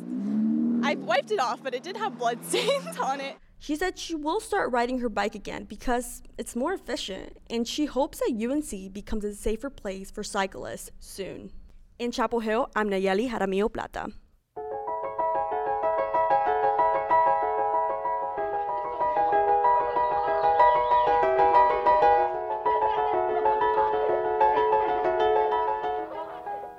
I 0.83 0.95
wiped 0.95 1.31
it 1.31 1.39
off, 1.39 1.63
but 1.63 1.75
it 1.75 1.83
did 1.83 1.99
have 1.99 2.17
blood 2.17 2.43
stains 2.47 2.97
on 2.97 3.21
it. 3.21 3.37
She 3.59 3.77
said 3.77 3.99
she 3.99 4.15
will 4.15 4.41
start 4.41 4.73
riding 4.73 5.01
her 5.01 5.11
bike 5.11 5.35
again 5.35 5.65
because 5.65 6.23
it's 6.39 6.57
more 6.57 6.73
efficient, 6.73 7.37
and 7.51 7.69
she 7.69 7.85
hopes 7.85 8.21
that 8.21 8.33
UNC 8.33 8.95
becomes 8.95 9.25
a 9.25 9.35
safer 9.35 9.69
place 9.69 10.11
for 10.11 10.25
cyclists 10.25 10.91
soon. 11.01 11.51
In 11.99 12.13
Chapel 12.13 12.39
Hill, 12.39 12.71
I'm 12.77 12.89
Nayeli 12.89 13.29
Jaramillo 13.29 13.73
Plata. 13.73 14.13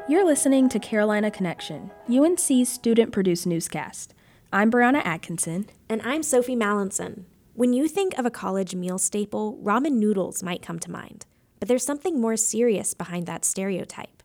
You're 0.08 0.26
listening 0.26 0.70
to 0.70 0.80
Carolina 0.80 1.30
Connection, 1.30 1.92
UNC's 2.10 2.70
student 2.70 3.12
produced 3.12 3.46
newscast. 3.46 4.14
I'm 4.54 4.72
Brianna 4.72 5.06
Atkinson. 5.06 5.66
And 5.90 6.02
I'm 6.04 6.24
Sophie 6.24 6.56
Mallinson. 6.56 7.26
When 7.56 7.74
you 7.74 7.90
think 7.90 8.18
of 8.18 8.26
a 8.26 8.32
college 8.32 8.74
meal 8.74 8.98
staple, 8.98 9.60
ramen 9.62 9.96
noodles 9.96 10.42
might 10.42 10.62
come 10.62 10.80
to 10.80 10.90
mind. 10.90 11.26
But 11.60 11.68
there's 11.68 11.86
something 11.86 12.22
more 12.22 12.38
serious 12.38 12.94
behind 12.94 13.28
that 13.28 13.44
stereotype. 13.44 14.19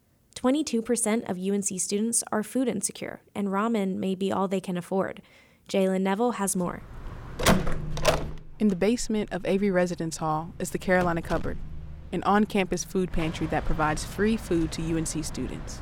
22% 0.44 1.26
of 1.30 1.38
UNC 1.38 1.80
students 1.80 2.22
are 2.30 2.42
food 2.42 2.68
insecure, 2.68 3.22
and 3.34 3.48
ramen 3.48 3.96
may 3.96 4.14
be 4.14 4.30
all 4.30 4.46
they 4.46 4.60
can 4.60 4.76
afford. 4.76 5.22
Jalen 5.70 6.02
Neville 6.02 6.32
has 6.32 6.54
more. 6.54 6.82
In 8.58 8.68
the 8.68 8.76
basement 8.76 9.32
of 9.32 9.46
Avery 9.46 9.70
Residence 9.70 10.18
Hall 10.18 10.52
is 10.58 10.68
the 10.68 10.76
Carolina 10.76 11.22
Cupboard, 11.22 11.56
an 12.12 12.22
on 12.24 12.44
campus 12.44 12.84
food 12.84 13.10
pantry 13.10 13.46
that 13.46 13.64
provides 13.64 14.04
free 14.04 14.36
food 14.36 14.70
to 14.72 14.82
UNC 14.82 15.24
students. 15.24 15.80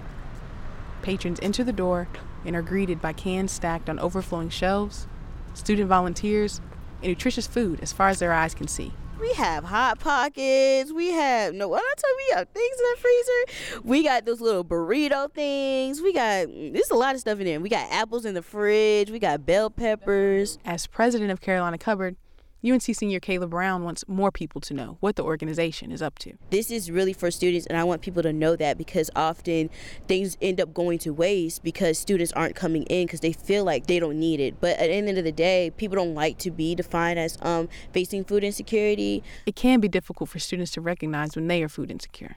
Patrons 1.02 1.40
enter 1.42 1.64
the 1.64 1.72
door 1.72 2.06
and 2.44 2.54
are 2.54 2.62
greeted 2.62 3.02
by 3.02 3.12
cans 3.12 3.50
stacked 3.50 3.90
on 3.90 3.98
overflowing 3.98 4.48
shelves, 4.48 5.08
student 5.54 5.88
volunteers, 5.88 6.60
and 7.02 7.08
nutritious 7.08 7.48
food 7.48 7.80
as 7.80 7.92
far 7.92 8.10
as 8.10 8.20
their 8.20 8.32
eyes 8.32 8.54
can 8.54 8.68
see. 8.68 8.92
We 9.22 9.32
have 9.34 9.62
hot 9.62 10.00
pockets. 10.00 10.92
We 10.92 11.12
have 11.12 11.54
no. 11.54 11.68
What 11.68 11.80
I 11.80 11.94
tell 11.96 12.10
you, 12.10 12.16
we 12.28 12.34
have 12.38 12.48
things 12.48 12.76
in 12.76 12.84
the 12.90 13.00
freezer. 13.00 13.80
We 13.84 14.02
got 14.02 14.24
those 14.24 14.40
little 14.40 14.64
burrito 14.64 15.32
things. 15.32 16.02
We 16.02 16.12
got 16.12 16.48
there's 16.48 16.90
a 16.90 16.96
lot 16.96 17.14
of 17.14 17.20
stuff 17.20 17.38
in 17.38 17.44
there. 17.44 17.60
We 17.60 17.68
got 17.68 17.88
apples 17.92 18.24
in 18.24 18.34
the 18.34 18.42
fridge. 18.42 19.12
We 19.12 19.20
got 19.20 19.46
bell 19.46 19.70
peppers. 19.70 20.58
As 20.64 20.88
president 20.88 21.30
of 21.30 21.40
Carolina 21.40 21.78
Cupboard, 21.78 22.16
UNC 22.64 22.82
senior 22.82 23.18
Kayla 23.18 23.50
Brown 23.50 23.82
wants 23.82 24.04
more 24.06 24.30
people 24.30 24.60
to 24.60 24.72
know 24.72 24.96
what 25.00 25.16
the 25.16 25.24
organization 25.24 25.90
is 25.90 26.00
up 26.00 26.16
to. 26.20 26.34
This 26.50 26.70
is 26.70 26.92
really 26.92 27.12
for 27.12 27.28
students, 27.32 27.66
and 27.66 27.76
I 27.76 27.82
want 27.82 28.02
people 28.02 28.22
to 28.22 28.32
know 28.32 28.54
that 28.54 28.78
because 28.78 29.10
often 29.16 29.68
things 30.06 30.36
end 30.40 30.60
up 30.60 30.72
going 30.72 31.00
to 31.00 31.10
waste 31.12 31.64
because 31.64 31.98
students 31.98 32.32
aren't 32.34 32.54
coming 32.54 32.84
in 32.84 33.06
because 33.06 33.18
they 33.18 33.32
feel 33.32 33.64
like 33.64 33.88
they 33.88 33.98
don't 33.98 34.18
need 34.18 34.38
it. 34.38 34.60
But 34.60 34.78
at 34.78 34.86
the 34.86 34.92
end 34.92 35.08
of 35.08 35.24
the 35.24 35.32
day, 35.32 35.72
people 35.76 35.96
don't 35.96 36.14
like 36.14 36.38
to 36.38 36.52
be 36.52 36.76
defined 36.76 37.18
as 37.18 37.36
um, 37.42 37.68
facing 37.92 38.24
food 38.24 38.44
insecurity. 38.44 39.24
It 39.44 39.56
can 39.56 39.80
be 39.80 39.88
difficult 39.88 40.30
for 40.30 40.38
students 40.38 40.70
to 40.72 40.80
recognize 40.80 41.34
when 41.34 41.48
they 41.48 41.64
are 41.64 41.68
food 41.68 41.90
insecure. 41.90 42.36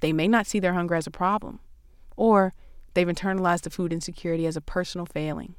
They 0.00 0.12
may 0.12 0.28
not 0.28 0.46
see 0.46 0.60
their 0.60 0.74
hunger 0.74 0.94
as 0.94 1.08
a 1.08 1.10
problem, 1.10 1.58
or 2.16 2.54
they've 2.94 3.08
internalized 3.08 3.62
the 3.62 3.70
food 3.70 3.92
insecurity 3.92 4.46
as 4.46 4.56
a 4.56 4.60
personal 4.60 5.04
failing. 5.04 5.56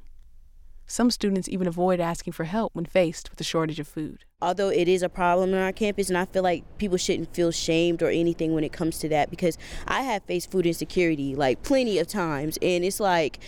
Some 0.90 1.10
students 1.10 1.50
even 1.50 1.66
avoid 1.66 2.00
asking 2.00 2.32
for 2.32 2.44
help 2.44 2.74
when 2.74 2.86
faced 2.86 3.30
with 3.30 3.38
a 3.38 3.44
shortage 3.44 3.78
of 3.78 3.86
food. 3.86 4.24
Although 4.40 4.70
it 4.70 4.88
is 4.88 5.02
a 5.02 5.10
problem 5.10 5.52
on 5.52 5.60
our 5.60 5.70
campus, 5.70 6.08
and 6.08 6.16
I 6.16 6.24
feel 6.24 6.42
like 6.42 6.64
people 6.78 6.96
shouldn't 6.96 7.34
feel 7.34 7.50
shamed 7.50 8.02
or 8.02 8.08
anything 8.08 8.54
when 8.54 8.64
it 8.64 8.72
comes 8.72 8.98
to 9.00 9.08
that 9.10 9.28
because 9.28 9.58
I 9.86 10.00
have 10.00 10.22
faced 10.24 10.50
food 10.50 10.64
insecurity 10.64 11.34
like 11.34 11.62
plenty 11.62 11.98
of 11.98 12.06
times, 12.06 12.58
and 12.62 12.86
it's 12.86 13.00
like 13.00 13.38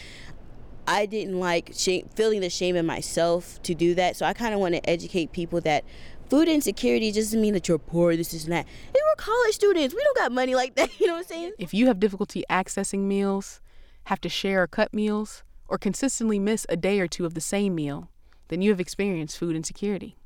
I 0.87 1.07
didn't 1.07 1.41
like 1.41 1.71
shame, 1.75 2.11
feeling 2.15 2.43
the 2.43 2.51
shame 2.51 2.77
in 2.77 2.85
myself 2.85 3.63
to 3.63 3.75
do 3.75 3.95
that. 3.95 4.17
So 4.17 4.27
I 4.27 4.35
kind 4.35 4.53
of 4.53 4.61
want 4.61 4.75
to 4.75 4.91
educate 4.91 5.33
people 5.33 5.63
that 5.63 5.85
food 6.29 6.47
insecurity 6.47 7.11
doesn't 7.11 7.41
mean 7.41 7.55
that 7.55 7.69
you're 7.69 7.79
poor, 7.79 8.17
this 8.17 8.35
is 8.35 8.45
that. 8.47 8.67
And 8.67 8.95
we're 8.95 9.15
college 9.17 9.55
students. 9.55 9.95
We 9.95 10.05
don't 10.05 10.17
got 10.19 10.31
money 10.31 10.55
like 10.55 10.75
that. 10.75 10.91
You 11.01 11.07
know 11.07 11.15
what 11.15 11.21
I'm 11.21 11.25
saying? 11.25 11.53
If 11.59 11.73
you 11.73 11.87
have 11.87 12.01
difficulty 12.01 12.45
accessing 12.51 13.01
meals, 13.01 13.63
have 14.05 14.21
to 14.21 14.29
share 14.29 14.65
or 14.65 14.67
cut 14.67 14.93
meals, 14.93 15.43
or 15.71 15.79
consistently 15.79 16.39
miss 16.39 16.67
a 16.69 16.77
day 16.77 17.01
or 17.01 17.07
two 17.07 17.25
of 17.25 17.35
the 17.35 17.41
same 17.41 17.75
meal, 17.75 18.11
then 18.49 18.61
you 18.61 18.71
have 18.71 18.81
experienced 18.81 19.39
food 19.39 19.55
insecurity. 19.55 20.17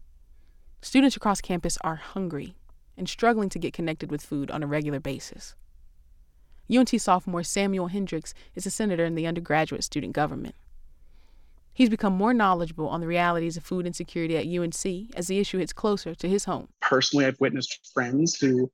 Students 0.81 1.17
across 1.17 1.43
campus 1.43 1.77
are 1.83 1.97
hungry 1.97 2.57
and 2.97 3.09
struggling 3.09 3.51
to 3.51 3.59
get 3.59 3.75
connected 3.75 4.11
with 4.11 4.25
food 4.25 4.51
on 4.51 4.63
a 4.63 4.67
regular 4.67 5.01
basis. 5.01 5.55
UNC 6.75 6.99
sophomore 6.99 7.43
Samuel 7.43 7.89
Hendricks 7.89 8.33
is 8.55 8.65
a 8.65 8.71
senator 8.71 9.05
in 9.05 9.15
the 9.15 9.27
undergraduate 9.27 9.85
student 9.85 10.15
government. 10.15 10.55
He's 11.75 11.91
become 11.91 12.15
more 12.15 12.33
knowledgeable 12.33 12.89
on 12.89 13.01
the 13.01 13.07
realities 13.07 13.57
of 13.59 13.65
food 13.65 13.87
insecurity 13.87 14.37
at 14.39 14.47
UNC 14.47 15.15
as 15.15 15.27
the 15.27 15.41
issue 15.41 15.59
hits 15.59 15.73
closer 15.75 16.15
to 16.15 16.29
his 16.29 16.47
home. 16.47 16.69
Personally, 16.81 17.27
I've 17.27 17.41
witnessed 17.41 17.91
friends 17.93 18.37
who 18.37 18.71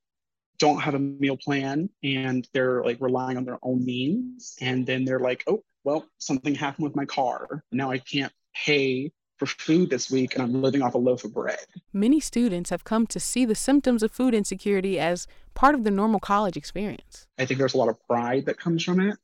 don't 0.58 0.80
have 0.80 0.94
a 0.94 0.98
meal 0.98 1.38
plan 1.38 1.88
and 2.04 2.46
they're 2.52 2.84
like 2.84 2.98
relying 3.00 3.38
on 3.38 3.44
their 3.44 3.58
own 3.62 3.84
means. 3.84 4.54
And 4.60 4.86
then 4.86 5.04
they're 5.04 5.18
like, 5.18 5.42
oh, 5.48 5.64
well, 5.84 6.06
something 6.18 6.54
happened 6.54 6.84
with 6.84 6.96
my 6.96 7.04
car. 7.04 7.64
Now 7.72 7.90
I 7.90 7.98
can't 7.98 8.32
pay 8.54 9.12
for 9.38 9.46
food 9.46 9.88
this 9.88 10.10
week 10.10 10.34
and 10.34 10.42
I'm 10.42 10.60
living 10.60 10.82
off 10.82 10.94
a 10.94 10.98
loaf 10.98 11.24
of 11.24 11.32
bread. 11.32 11.64
Many 11.92 12.20
students 12.20 12.68
have 12.68 12.84
come 12.84 13.06
to 13.06 13.18
see 13.18 13.46
the 13.46 13.54
symptoms 13.54 14.02
of 14.02 14.12
food 14.12 14.34
insecurity 14.34 15.00
as 15.00 15.26
part 15.54 15.74
of 15.74 15.84
the 15.84 15.90
normal 15.90 16.20
college 16.20 16.58
experience. 16.58 17.26
I 17.38 17.46
think 17.46 17.58
there's 17.58 17.72
a 17.72 17.78
lot 17.78 17.88
of 17.88 17.96
pride 18.06 18.44
that 18.46 18.58
comes 18.58 18.84
from 18.84 19.00
it. 19.00 19.16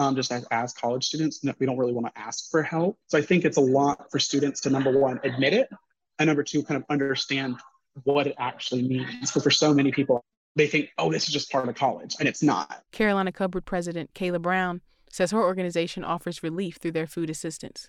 Um, 0.00 0.16
just 0.16 0.32
as, 0.32 0.44
as 0.50 0.72
college 0.72 1.06
students, 1.06 1.38
that 1.40 1.54
we 1.60 1.66
don't 1.66 1.78
really 1.78 1.92
want 1.92 2.12
to 2.12 2.20
ask 2.20 2.50
for 2.50 2.64
help. 2.64 2.98
So 3.06 3.16
I 3.16 3.22
think 3.22 3.44
it's 3.44 3.58
a 3.58 3.60
lot 3.60 4.10
for 4.10 4.18
students 4.18 4.60
to 4.62 4.70
number 4.70 4.98
one, 4.98 5.20
admit 5.22 5.54
it, 5.54 5.68
and 6.18 6.26
number 6.26 6.42
two, 6.42 6.64
kind 6.64 6.76
of 6.76 6.84
understand 6.90 7.56
what 8.02 8.26
it 8.26 8.34
actually 8.36 8.82
means. 8.82 9.30
But 9.30 9.44
for 9.44 9.52
so 9.52 9.72
many 9.72 9.92
people, 9.92 10.24
they 10.56 10.66
think, 10.66 10.90
oh, 10.98 11.12
this 11.12 11.28
is 11.28 11.32
just 11.32 11.50
part 11.50 11.68
of 11.68 11.76
college, 11.76 12.16
and 12.18 12.28
it's 12.28 12.42
not. 12.42 12.82
Carolina 12.90 13.30
Cupboard 13.30 13.66
President 13.66 14.12
Kayla 14.14 14.42
Brown 14.42 14.80
says 15.14 15.30
her 15.30 15.40
organization 15.40 16.02
offers 16.02 16.42
relief 16.42 16.76
through 16.76 16.90
their 16.90 17.06
food 17.06 17.30
assistance. 17.30 17.88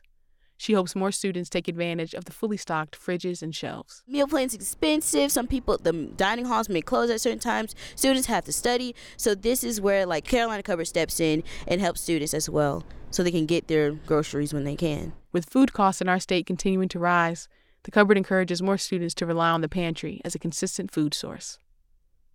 She 0.57 0.73
hopes 0.73 0.95
more 0.95 1.11
students 1.11 1.49
take 1.49 1.67
advantage 1.67 2.13
of 2.13 2.25
the 2.25 2.31
fully 2.31 2.55
stocked 2.55 2.97
fridges 2.97 3.41
and 3.41 3.53
shelves. 3.53 4.03
Meal 4.07 4.27
plans 4.27 4.53
expensive. 4.53 5.31
Some 5.31 5.47
people, 5.47 5.79
the 5.79 5.91
dining 5.91 6.45
halls 6.45 6.69
may 6.69 6.81
close 6.81 7.09
at 7.09 7.19
certain 7.19 7.39
times. 7.39 7.75
Students 7.95 8.27
have 8.27 8.45
to 8.45 8.53
study. 8.53 8.93
So 9.17 9.33
this 9.33 9.63
is 9.63 9.81
where 9.81 10.05
like 10.05 10.23
Carolina 10.23 10.61
Cupboard 10.61 10.85
steps 10.85 11.19
in 11.19 11.43
and 11.67 11.81
helps 11.81 12.01
students 12.01 12.35
as 12.35 12.47
well 12.47 12.83
so 13.09 13.23
they 13.23 13.31
can 13.31 13.47
get 13.47 13.67
their 13.67 13.91
groceries 13.91 14.53
when 14.53 14.63
they 14.63 14.75
can. 14.75 15.13
With 15.33 15.49
food 15.49 15.73
costs 15.73 16.01
in 16.01 16.07
our 16.07 16.19
state 16.19 16.45
continuing 16.45 16.89
to 16.89 16.99
rise, 16.99 17.49
the 17.83 17.91
cupboard 17.91 18.17
encourages 18.17 18.61
more 18.61 18.77
students 18.77 19.15
to 19.15 19.25
rely 19.25 19.49
on 19.49 19.61
the 19.61 19.67
pantry 19.67 20.21
as 20.23 20.35
a 20.35 20.39
consistent 20.39 20.91
food 20.91 21.15
source. 21.15 21.57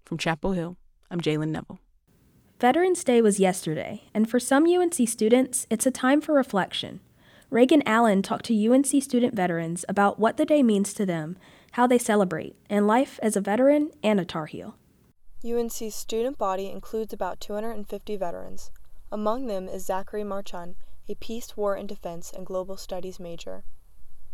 From 0.04 0.18
Chapel 0.18 0.52
Hill, 0.52 0.76
I'm 1.12 1.20
Jalen 1.20 1.50
Neville. 1.50 1.78
Veterans 2.60 3.02
Day 3.04 3.22
was 3.22 3.40
yesterday, 3.40 4.02
and 4.12 4.28
for 4.28 4.38
some 4.38 4.66
UNC 4.66 5.08
students, 5.08 5.66
it's 5.70 5.86
a 5.86 5.90
time 5.90 6.20
for 6.20 6.34
reflection. 6.34 7.00
Reagan 7.48 7.82
Allen 7.86 8.20
talked 8.20 8.44
to 8.44 8.70
UNC 8.70 9.02
student 9.02 9.34
veterans 9.34 9.86
about 9.88 10.20
what 10.20 10.36
the 10.36 10.44
day 10.44 10.62
means 10.62 10.92
to 10.92 11.06
them, 11.06 11.38
how 11.72 11.86
they 11.86 11.96
celebrate, 11.96 12.54
and 12.68 12.86
life 12.86 13.18
as 13.22 13.34
a 13.34 13.40
veteran 13.40 13.92
and 14.02 14.20
a 14.20 14.26
Tar 14.26 14.44
Heel. 14.44 14.76
UNC's 15.42 15.94
student 15.94 16.36
body 16.36 16.70
includes 16.70 17.14
about 17.14 17.40
250 17.40 18.18
veterans. 18.18 18.70
Among 19.10 19.46
them 19.46 19.66
is 19.66 19.86
Zachary 19.86 20.22
Marchand, 20.22 20.74
a 21.08 21.14
Peace, 21.14 21.56
War, 21.56 21.76
and 21.76 21.88
Defense 21.88 22.30
and 22.30 22.44
Global 22.44 22.76
Studies 22.76 23.18
major. 23.18 23.64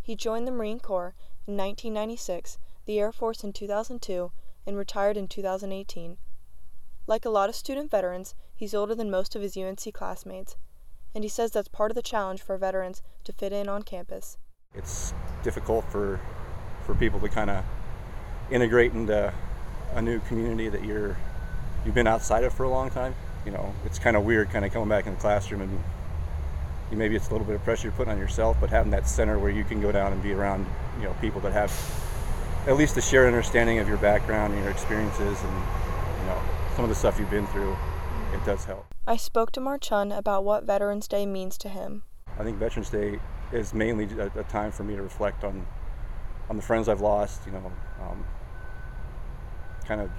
He 0.03 0.17
joined 0.17 0.49
the 0.49 0.53
Marine 0.53 0.81
Corps 0.81 1.15
in 1.47 1.57
1996, 1.57 2.59
the 2.87 2.99
Air 2.99 3.12
Force 3.12 3.45
in 3.45 3.53
2002, 3.53 4.33
and 4.67 4.77
retired 4.77 5.17
in 5.17 5.29
2018. 5.29 6.19
Like 7.09 7.25
a 7.25 7.31
lot 7.31 7.49
of 7.49 7.55
student 7.55 7.88
veterans, 7.88 8.35
he's 8.55 8.75
older 8.75 8.95
than 8.95 9.11
most 9.12 9.37
of 9.37 9.42
his 9.42 9.57
UNC 9.57 9.92
classmates, 9.92 10.57
and 11.14 11.23
he 11.23 11.29
says 11.29 11.53
that's 11.53 11.69
part 11.69 11.92
of 11.92 11.95
the 11.95 12.03
challenge 12.03 12.42
for 12.42 12.59
veterans 12.59 13.01
to 13.25 13.33
fit 13.33 13.53
in 13.53 13.69
on 13.69 13.85
campus. 13.85 14.38
It's 14.75 15.14
difficult 15.45 15.85
for 15.90 16.21
for 16.85 16.95
people 16.97 17.21
to 17.21 17.29
kind 17.29 17.51
of 17.51 17.64
integrate 18.51 18.92
into 18.92 19.33
a 19.95 20.03
new 20.03 20.19
community 20.21 20.69
that 20.69 20.85
you're 20.85 21.16
you've 21.85 21.95
been 21.95 22.09
outside 22.09 22.42
of 22.42 22.53
for 22.53 22.64
a 22.64 22.69
long 22.69 22.90
time. 22.90 23.14
You 23.45 23.53
know, 23.53 23.73
it's 23.85 24.01
kind 24.01 24.16
of 24.16 24.25
weird 24.25 24.51
kind 24.51 24.64
of 24.64 24.73
coming 24.73 24.88
back 24.88 25.07
in 25.07 25.14
the 25.14 25.21
classroom 25.21 25.61
and 25.61 25.81
you, 26.90 26.97
maybe 26.97 27.14
it's 27.14 27.29
a 27.29 27.31
little 27.31 27.47
bit 27.47 27.55
of 27.55 27.62
pressure 27.62 27.85
you're 27.85 27.97
putting 27.97 28.12
on 28.12 28.19
yourself, 28.19 28.57
but 28.61 28.71
having 28.71 28.90
that 28.90 29.09
center 29.09 29.38
where 29.38 29.51
you 29.51 29.62
can 29.62 29.81
go 29.81 29.92
down 29.92 30.12
and 30.12 30.21
be 30.25 30.33
around, 30.33 30.66
you 30.99 31.05
know, 31.05 31.14
people 31.21 31.40
that 31.42 31.53
have 31.53 31.73
at 32.66 32.77
least 32.77 32.97
a 32.97 33.01
shared 33.01 33.29
understanding 33.29 33.79
of 33.79 33.87
your 33.87 33.99
background 33.99 34.55
and 34.55 34.62
your 34.62 34.73
experiences 34.73 35.38
and 35.40 35.86
some 36.77 36.85
of 36.85 36.91
the 36.91 36.95
stuff 36.95 37.19
you've 37.19 37.31
been 37.31 37.47
through, 37.47 37.75
it 38.35 38.45
does 38.45 38.67
help. 38.67 38.85
I 39.07 39.17
spoke 39.17 39.51
to 39.53 39.61
Marchand 39.61 40.12
about 40.12 40.45
what 40.45 40.65
Veterans 40.65 41.09
Day 41.09 41.25
means 41.25 41.57
to 41.59 41.71
him. 41.71 42.03
I 42.39 42.45
think 42.45 42.59
Veterans 42.59 42.91
Day 42.91 43.19
is 43.51 43.73
mainly 43.73 44.05
a, 44.19 44.27
a 44.39 44.45
time 44.45 44.71
for 44.71 44.85
me 44.85 44.95
to 44.95 45.03
reflect 45.03 45.43
on 45.43 45.67
on 46.51 46.57
the 46.57 46.62
friends 46.62 46.89
I've 46.89 47.01
lost. 47.01 47.47
You 47.47 47.53
know, 47.53 47.73
um, 48.03 48.25
kind 49.87 50.03
of 50.03 50.11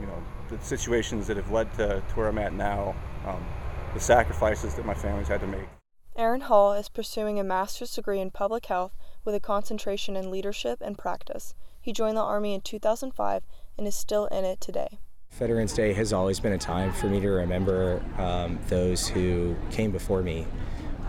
you 0.00 0.06
know 0.06 0.22
the 0.48 0.58
situations 0.64 1.26
that 1.26 1.36
have 1.36 1.50
led 1.50 1.70
to, 1.74 2.02
to 2.08 2.14
where 2.14 2.28
I'm 2.28 2.38
at 2.38 2.54
now, 2.54 2.94
um, 3.26 3.44
the 3.92 4.00
sacrifices 4.00 4.74
that 4.76 4.86
my 4.86 4.94
family's 4.94 5.28
had 5.28 5.40
to 5.40 5.46
make. 5.46 5.68
Aaron 6.16 6.42
Hall 6.42 6.72
is 6.72 6.88
pursuing 6.88 7.38
a 7.38 7.44
master's 7.44 7.94
degree 7.94 8.20
in 8.20 8.30
public 8.30 8.66
health 8.66 8.92
with 9.24 9.34
a 9.34 9.40
concentration 9.40 10.16
in 10.16 10.30
leadership 10.30 10.78
and 10.80 10.96
practice. 10.96 11.54
He 11.80 11.92
joined 11.92 12.16
the 12.16 12.22
Army 12.22 12.54
in 12.54 12.60
2005 12.60 13.42
and 13.76 13.86
is 13.86 13.94
still 13.94 14.26
in 14.26 14.44
it 14.44 14.60
today. 14.60 14.98
Veterans 15.32 15.72
Day 15.72 15.94
has 15.94 16.12
always 16.12 16.40
been 16.40 16.52
a 16.52 16.58
time 16.58 16.92
for 16.92 17.06
me 17.06 17.18
to 17.20 17.28
remember 17.28 18.02
um, 18.18 18.58
those 18.68 19.08
who 19.08 19.56
came 19.70 19.90
before 19.90 20.22
me. 20.22 20.46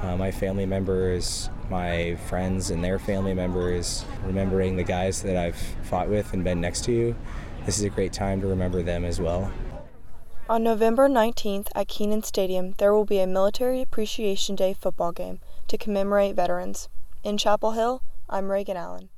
Uh, 0.02 0.16
my 0.16 0.32
family 0.32 0.66
members, 0.66 1.50
my 1.70 2.16
friends, 2.28 2.70
and 2.70 2.84
their 2.84 3.00
family 3.00 3.34
members, 3.34 4.06
remembering 4.26 4.76
the 4.76 4.84
guys 4.84 5.22
that 5.24 5.36
I've 5.36 5.58
fought 5.84 6.10
with 6.10 6.34
and 6.34 6.44
been 6.44 6.62
next 6.62 6.84
to. 6.86 7.16
This 7.66 7.78
is 7.78 7.84
a 7.84 7.90
great 7.90 8.14
time 8.14 8.42
to 8.42 8.48
remember 8.48 8.82
them 8.82 9.06
as 9.06 9.20
well. 9.20 9.52
On 10.50 10.62
November 10.62 11.08
19th 11.08 11.68
at 11.74 11.88
Kenan 11.88 12.24
Stadium, 12.24 12.76
there 12.78 12.94
will 12.94 13.06
be 13.06 13.20
a 13.20 13.28
Military 13.28 13.82
Appreciation 13.82 14.56
Day 14.56 14.74
football 14.74 15.14
game 15.14 15.40
to 15.68 15.78
commemorate 15.78 16.36
veterans. 16.36 16.90
In 17.24 17.38
Chapel 17.38 17.72
Hill, 17.72 18.02
I'm 18.30 18.52
Reagan 18.52 18.76
Allen. 18.76 19.10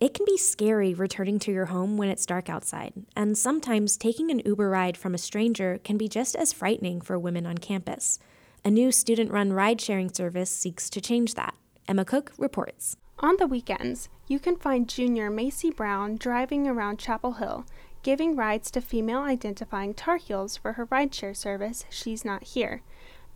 It 0.00 0.14
can 0.14 0.24
be 0.24 0.36
scary 0.36 0.94
returning 0.94 1.40
to 1.40 1.50
your 1.50 1.66
home 1.66 1.96
when 1.96 2.08
it's 2.08 2.24
dark 2.24 2.48
outside, 2.48 2.92
and 3.16 3.36
sometimes 3.36 3.96
taking 3.96 4.30
an 4.30 4.40
Uber 4.44 4.70
ride 4.70 4.96
from 4.96 5.12
a 5.12 5.18
stranger 5.18 5.80
can 5.82 5.96
be 5.98 6.08
just 6.08 6.36
as 6.36 6.52
frightening 6.52 7.00
for 7.00 7.18
women 7.18 7.46
on 7.46 7.58
campus. 7.58 8.20
A 8.64 8.70
new 8.70 8.92
student 8.92 9.32
run 9.32 9.52
ride 9.52 9.80
sharing 9.80 10.08
service 10.12 10.50
seeks 10.50 10.88
to 10.90 11.00
change 11.00 11.34
that. 11.34 11.56
Emma 11.88 12.04
Cook 12.04 12.32
reports. 12.38 12.96
On 13.18 13.36
the 13.38 13.48
weekends, 13.48 14.08
you 14.28 14.38
can 14.38 14.54
find 14.54 14.88
junior 14.88 15.30
Macy 15.30 15.72
Brown 15.72 16.16
driving 16.16 16.68
around 16.68 17.00
Chapel 17.00 17.32
Hill, 17.32 17.66
giving 18.04 18.36
rides 18.36 18.70
to 18.70 18.80
female 18.80 19.22
identifying 19.22 19.94
Tar 19.94 20.18
Heels 20.18 20.56
for 20.56 20.74
her 20.74 20.86
rideshare 20.86 21.36
service, 21.36 21.84
She's 21.90 22.24
Not 22.24 22.44
Here. 22.44 22.82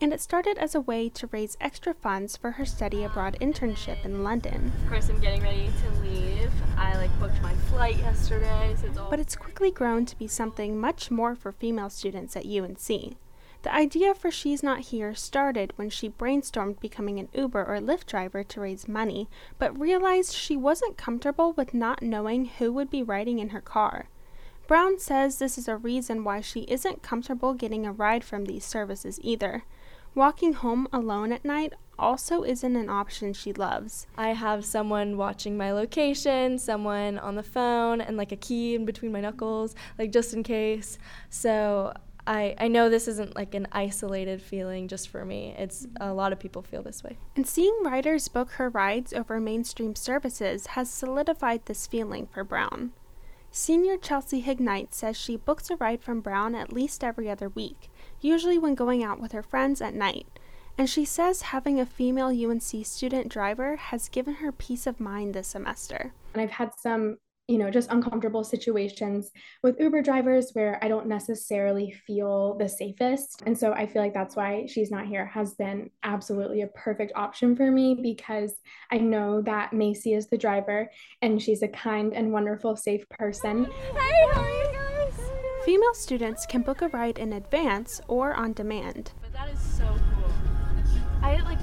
And 0.02 0.12
it 0.12 0.20
started 0.20 0.58
as 0.58 0.74
a 0.74 0.80
way 0.80 1.08
to 1.10 1.28
raise 1.28 1.56
extra 1.60 1.94
funds 1.94 2.36
for 2.36 2.50
her 2.50 2.64
study 2.64 3.04
abroad 3.04 3.36
internship 3.40 4.04
in 4.04 4.24
London. 4.24 4.72
Of 4.82 4.90
course, 4.90 5.08
I'm 5.08 5.20
getting 5.20 5.44
ready 5.44 5.70
to 5.84 6.00
leave. 6.00 6.50
I 6.76 6.96
like 6.96 7.16
booked 7.20 7.40
my 7.40 7.54
flight 7.70 7.98
yesterday, 7.98 8.74
so 8.80 8.88
it's 8.88 8.98
all. 8.98 9.08
But 9.08 9.20
it's 9.20 9.36
quickly 9.36 9.70
grown 9.70 10.04
to 10.06 10.18
be 10.18 10.26
something 10.26 10.76
much 10.76 11.12
more 11.12 11.36
for 11.36 11.52
female 11.52 11.88
students 11.88 12.36
at 12.36 12.44
UNC. 12.44 12.88
The 13.62 13.72
idea 13.72 14.12
for 14.12 14.32
She's 14.32 14.60
Not 14.60 14.80
Here 14.80 15.14
started 15.14 15.72
when 15.76 15.88
she 15.88 16.10
brainstormed 16.10 16.80
becoming 16.80 17.20
an 17.20 17.28
Uber 17.32 17.64
or 17.64 17.78
Lyft 17.78 18.06
driver 18.06 18.42
to 18.42 18.60
raise 18.60 18.88
money, 18.88 19.28
but 19.60 19.78
realized 19.78 20.34
she 20.34 20.56
wasn't 20.56 20.96
comfortable 20.96 21.52
with 21.52 21.74
not 21.74 22.02
knowing 22.02 22.46
who 22.46 22.72
would 22.72 22.90
be 22.90 23.04
riding 23.04 23.38
in 23.38 23.50
her 23.50 23.60
car. 23.60 24.06
Brown 24.66 24.98
says 24.98 25.38
this 25.38 25.56
is 25.56 25.68
a 25.68 25.76
reason 25.76 26.24
why 26.24 26.40
she 26.40 26.62
isn't 26.62 27.02
comfortable 27.02 27.54
getting 27.54 27.86
a 27.86 27.92
ride 27.92 28.24
from 28.24 28.46
these 28.46 28.64
services 28.64 29.20
either. 29.22 29.62
Walking 30.14 30.52
home 30.52 30.88
alone 30.92 31.32
at 31.32 31.42
night 31.42 31.72
also 31.98 32.42
isn't 32.42 32.76
an 32.76 32.90
option 32.90 33.32
she 33.32 33.52
loves. 33.52 34.06
I 34.16 34.30
have 34.30 34.64
someone 34.64 35.16
watching 35.16 35.56
my 35.56 35.72
location, 35.72 36.58
someone 36.58 37.18
on 37.18 37.36
the 37.36 37.42
phone, 37.42 38.02
and 38.02 38.18
like 38.18 38.30
a 38.30 38.36
key 38.36 38.74
in 38.74 38.84
between 38.84 39.10
my 39.10 39.22
knuckles, 39.22 39.74
like 39.98 40.12
just 40.12 40.34
in 40.34 40.42
case. 40.42 40.98
So 41.30 41.94
I, 42.26 42.54
I 42.58 42.68
know 42.68 42.90
this 42.90 43.08
isn't 43.08 43.36
like 43.36 43.54
an 43.54 43.66
isolated 43.72 44.42
feeling 44.42 44.86
just 44.86 45.08
for 45.08 45.24
me. 45.24 45.54
It's 45.56 45.86
a 45.98 46.12
lot 46.12 46.32
of 46.32 46.38
people 46.38 46.60
feel 46.60 46.82
this 46.82 47.02
way. 47.02 47.16
And 47.34 47.46
seeing 47.46 47.76
riders 47.82 48.28
book 48.28 48.50
her 48.52 48.68
rides 48.68 49.14
over 49.14 49.40
mainstream 49.40 49.94
services 49.94 50.68
has 50.68 50.90
solidified 50.90 51.64
this 51.66 51.86
feeling 51.86 52.26
for 52.26 52.44
Brown. 52.44 52.92
Senior 53.54 53.98
Chelsea 53.98 54.40
Hignite 54.40 54.94
says 54.94 55.14
she 55.14 55.36
books 55.36 55.68
a 55.68 55.76
ride 55.76 56.02
from 56.02 56.22
Brown 56.22 56.54
at 56.54 56.72
least 56.72 57.04
every 57.04 57.28
other 57.28 57.50
week, 57.50 57.90
usually 58.18 58.56
when 58.56 58.74
going 58.74 59.04
out 59.04 59.20
with 59.20 59.32
her 59.32 59.42
friends 59.42 59.82
at 59.82 59.92
night. 59.92 60.26
And 60.78 60.88
she 60.88 61.04
says 61.04 61.42
having 61.42 61.78
a 61.78 61.84
female 61.84 62.28
UNC 62.28 62.86
student 62.86 63.28
driver 63.28 63.76
has 63.76 64.08
given 64.08 64.36
her 64.36 64.52
peace 64.52 64.86
of 64.86 64.98
mind 64.98 65.34
this 65.34 65.48
semester. 65.48 66.14
And 66.32 66.40
I've 66.40 66.52
had 66.52 66.70
some 66.78 67.18
you 67.48 67.58
know, 67.58 67.70
just 67.70 67.90
uncomfortable 67.90 68.44
situations 68.44 69.30
with 69.62 69.78
Uber 69.80 70.02
drivers 70.02 70.50
where 70.52 70.78
I 70.82 70.88
don't 70.88 71.06
necessarily 71.06 71.90
feel 71.90 72.56
the 72.56 72.68
safest. 72.68 73.42
And 73.46 73.58
so 73.58 73.72
I 73.72 73.86
feel 73.86 74.00
like 74.00 74.14
that's 74.14 74.36
why 74.36 74.66
She's 74.66 74.90
Not 74.90 75.06
Here 75.06 75.26
has 75.26 75.54
been 75.54 75.90
absolutely 76.04 76.62
a 76.62 76.68
perfect 76.68 77.12
option 77.16 77.56
for 77.56 77.70
me 77.70 77.98
because 78.00 78.54
I 78.90 78.98
know 78.98 79.42
that 79.42 79.72
Macy 79.72 80.14
is 80.14 80.28
the 80.28 80.38
driver 80.38 80.90
and 81.20 81.42
she's 81.42 81.62
a 81.62 81.68
kind 81.68 82.14
and 82.14 82.32
wonderful, 82.32 82.76
safe 82.76 83.08
person. 83.08 83.64
Hey, 83.64 84.28
how 84.32 84.40
are 84.40 84.48
you 84.48 84.72
guys? 84.72 85.20
Female 85.64 85.94
students 85.94 86.46
can 86.46 86.62
book 86.62 86.80
a 86.80 86.88
ride 86.88 87.18
in 87.18 87.32
advance 87.32 88.00
or 88.08 88.34
on 88.34 88.52
demand. 88.52 89.12
But 89.20 89.32
that 89.32 89.52
is 89.52 89.60
so 89.60 89.84
cool. 89.84 90.32
I 91.22 91.40
like. 91.40 91.58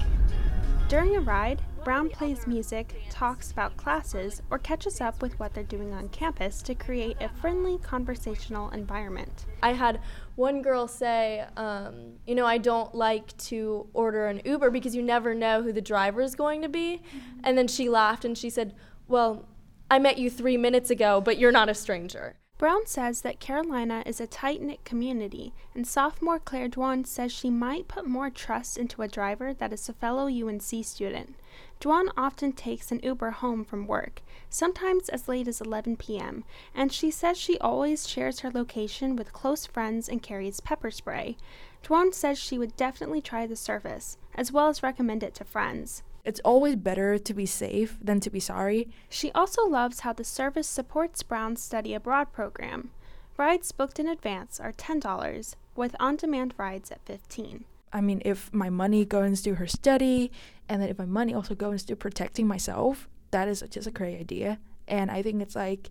During 0.88 1.16
a 1.16 1.20
ride, 1.20 1.62
Brown 1.84 2.10
plays 2.10 2.46
music, 2.46 2.94
talks 3.08 3.50
about 3.50 3.76
classes, 3.76 4.42
or 4.50 4.58
catches 4.58 5.00
up 5.00 5.22
with 5.22 5.38
what 5.40 5.54
they're 5.54 5.64
doing 5.64 5.94
on 5.94 6.08
campus 6.10 6.60
to 6.62 6.74
create 6.74 7.16
a 7.20 7.28
friendly 7.40 7.78
conversational 7.78 8.68
environment. 8.70 9.46
I 9.62 9.72
had 9.72 10.00
one 10.36 10.60
girl 10.60 10.86
say, 10.86 11.46
um, 11.56 12.14
You 12.26 12.34
know, 12.34 12.46
I 12.46 12.58
don't 12.58 12.94
like 12.94 13.34
to 13.38 13.86
order 13.94 14.26
an 14.26 14.42
Uber 14.44 14.70
because 14.70 14.94
you 14.94 15.02
never 15.02 15.34
know 15.34 15.62
who 15.62 15.72
the 15.72 15.80
driver 15.80 16.20
is 16.20 16.34
going 16.34 16.60
to 16.62 16.68
be. 16.68 17.02
And 17.42 17.56
then 17.56 17.66
she 17.66 17.88
laughed 17.88 18.24
and 18.24 18.36
she 18.36 18.50
said, 18.50 18.74
Well, 19.08 19.46
I 19.90 19.98
met 19.98 20.18
you 20.18 20.28
three 20.28 20.56
minutes 20.56 20.90
ago, 20.90 21.20
but 21.20 21.38
you're 21.38 21.50
not 21.50 21.68
a 21.68 21.74
stranger. 21.74 22.36
Brown 22.60 22.84
says 22.84 23.22
that 23.22 23.40
Carolina 23.40 24.02
is 24.04 24.20
a 24.20 24.26
tight 24.26 24.60
knit 24.60 24.84
community, 24.84 25.54
and 25.74 25.86
sophomore 25.86 26.38
Claire 26.38 26.68
Dwan 26.68 27.06
says 27.06 27.32
she 27.32 27.48
might 27.48 27.88
put 27.88 28.06
more 28.06 28.28
trust 28.28 28.76
into 28.76 29.00
a 29.00 29.08
driver 29.08 29.54
that 29.54 29.72
is 29.72 29.88
a 29.88 29.94
fellow 29.94 30.26
UNC 30.26 30.84
student. 30.84 31.36
Dwan 31.80 32.10
often 32.18 32.52
takes 32.52 32.92
an 32.92 33.00
Uber 33.02 33.30
home 33.30 33.64
from 33.64 33.86
work, 33.86 34.20
sometimes 34.50 35.08
as 35.08 35.26
late 35.26 35.48
as 35.48 35.62
11 35.62 35.96
p.m., 35.96 36.44
and 36.74 36.92
she 36.92 37.10
says 37.10 37.38
she 37.38 37.56
always 37.60 38.06
shares 38.06 38.40
her 38.40 38.50
location 38.50 39.16
with 39.16 39.32
close 39.32 39.64
friends 39.64 40.06
and 40.06 40.22
carries 40.22 40.60
pepper 40.60 40.90
spray. 40.90 41.38
Dwan 41.82 42.12
says 42.12 42.38
she 42.38 42.58
would 42.58 42.76
definitely 42.76 43.22
try 43.22 43.46
the 43.46 43.56
service, 43.56 44.18
as 44.34 44.52
well 44.52 44.68
as 44.68 44.82
recommend 44.82 45.22
it 45.22 45.34
to 45.36 45.44
friends. 45.44 46.02
It's 46.24 46.40
always 46.44 46.76
better 46.76 47.18
to 47.18 47.34
be 47.34 47.46
safe 47.46 47.98
than 48.00 48.20
to 48.20 48.30
be 48.30 48.40
sorry. 48.40 48.88
She 49.08 49.32
also 49.32 49.66
loves 49.66 50.00
how 50.00 50.12
the 50.12 50.24
service 50.24 50.68
supports 50.68 51.22
Brown's 51.22 51.62
study 51.62 51.94
abroad 51.94 52.32
program. 52.32 52.90
Rides 53.36 53.72
booked 53.72 53.98
in 53.98 54.08
advance 54.08 54.60
are 54.60 54.72
$10, 54.72 55.54
with 55.74 55.96
on 55.98 56.16
demand 56.16 56.54
rides 56.58 56.90
at 56.90 57.04
15 57.06 57.64
I 57.92 58.00
mean, 58.00 58.22
if 58.24 58.52
my 58.52 58.70
money 58.70 59.04
goes 59.04 59.42
to 59.42 59.56
her 59.56 59.66
study, 59.66 60.30
and 60.68 60.80
then 60.80 60.88
if 60.88 60.98
my 60.98 61.06
money 61.06 61.34
also 61.34 61.54
goes 61.54 61.82
to 61.84 61.96
protecting 61.96 62.46
myself, 62.46 63.08
that 63.32 63.48
is 63.48 63.64
just 63.70 63.86
a 63.86 63.90
great 63.90 64.20
idea. 64.20 64.58
And 64.86 65.10
I 65.10 65.22
think 65.22 65.42
it's 65.42 65.56
like, 65.56 65.90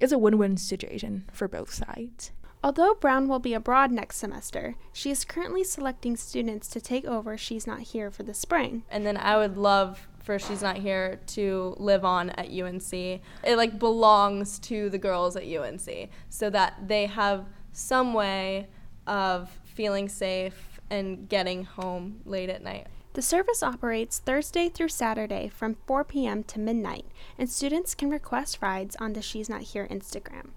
it's 0.00 0.12
a 0.12 0.18
win 0.18 0.38
win 0.38 0.56
situation 0.56 1.24
for 1.32 1.48
both 1.48 1.72
sides. 1.72 2.32
Although 2.64 2.94
Brown 2.94 3.26
will 3.26 3.40
be 3.40 3.54
abroad 3.54 3.90
next 3.90 4.18
semester, 4.18 4.76
she 4.92 5.10
is 5.10 5.24
currently 5.24 5.64
selecting 5.64 6.16
students 6.16 6.68
to 6.68 6.80
take 6.80 7.04
over 7.04 7.36
She's 7.36 7.66
Not 7.66 7.80
Here 7.80 8.08
for 8.08 8.22
the 8.22 8.34
spring. 8.34 8.84
And 8.88 9.04
then 9.04 9.16
I 9.16 9.36
would 9.36 9.56
love 9.56 10.06
for 10.22 10.38
She's 10.38 10.62
Not 10.62 10.76
Here 10.76 11.18
to 11.28 11.74
live 11.78 12.04
on 12.04 12.30
at 12.30 12.50
UNC. 12.50 12.92
It 12.92 13.56
like 13.56 13.80
belongs 13.80 14.60
to 14.60 14.88
the 14.90 14.98
girls 14.98 15.34
at 15.34 15.42
UNC 15.42 16.08
so 16.28 16.50
that 16.50 16.86
they 16.86 17.06
have 17.06 17.46
some 17.72 18.14
way 18.14 18.68
of 19.08 19.50
feeling 19.64 20.08
safe 20.08 20.80
and 20.88 21.28
getting 21.28 21.64
home 21.64 22.20
late 22.24 22.48
at 22.48 22.62
night. 22.62 22.86
The 23.14 23.22
service 23.22 23.62
operates 23.64 24.20
Thursday 24.20 24.68
through 24.68 24.88
Saturday 24.88 25.48
from 25.48 25.76
4 25.86 26.04
p.m. 26.04 26.44
to 26.44 26.60
midnight, 26.60 27.06
and 27.36 27.50
students 27.50 27.96
can 27.96 28.08
request 28.08 28.60
rides 28.62 28.94
on 29.00 29.14
the 29.14 29.20
She's 29.20 29.48
Not 29.48 29.62
Here 29.62 29.88
Instagram. 29.90 30.50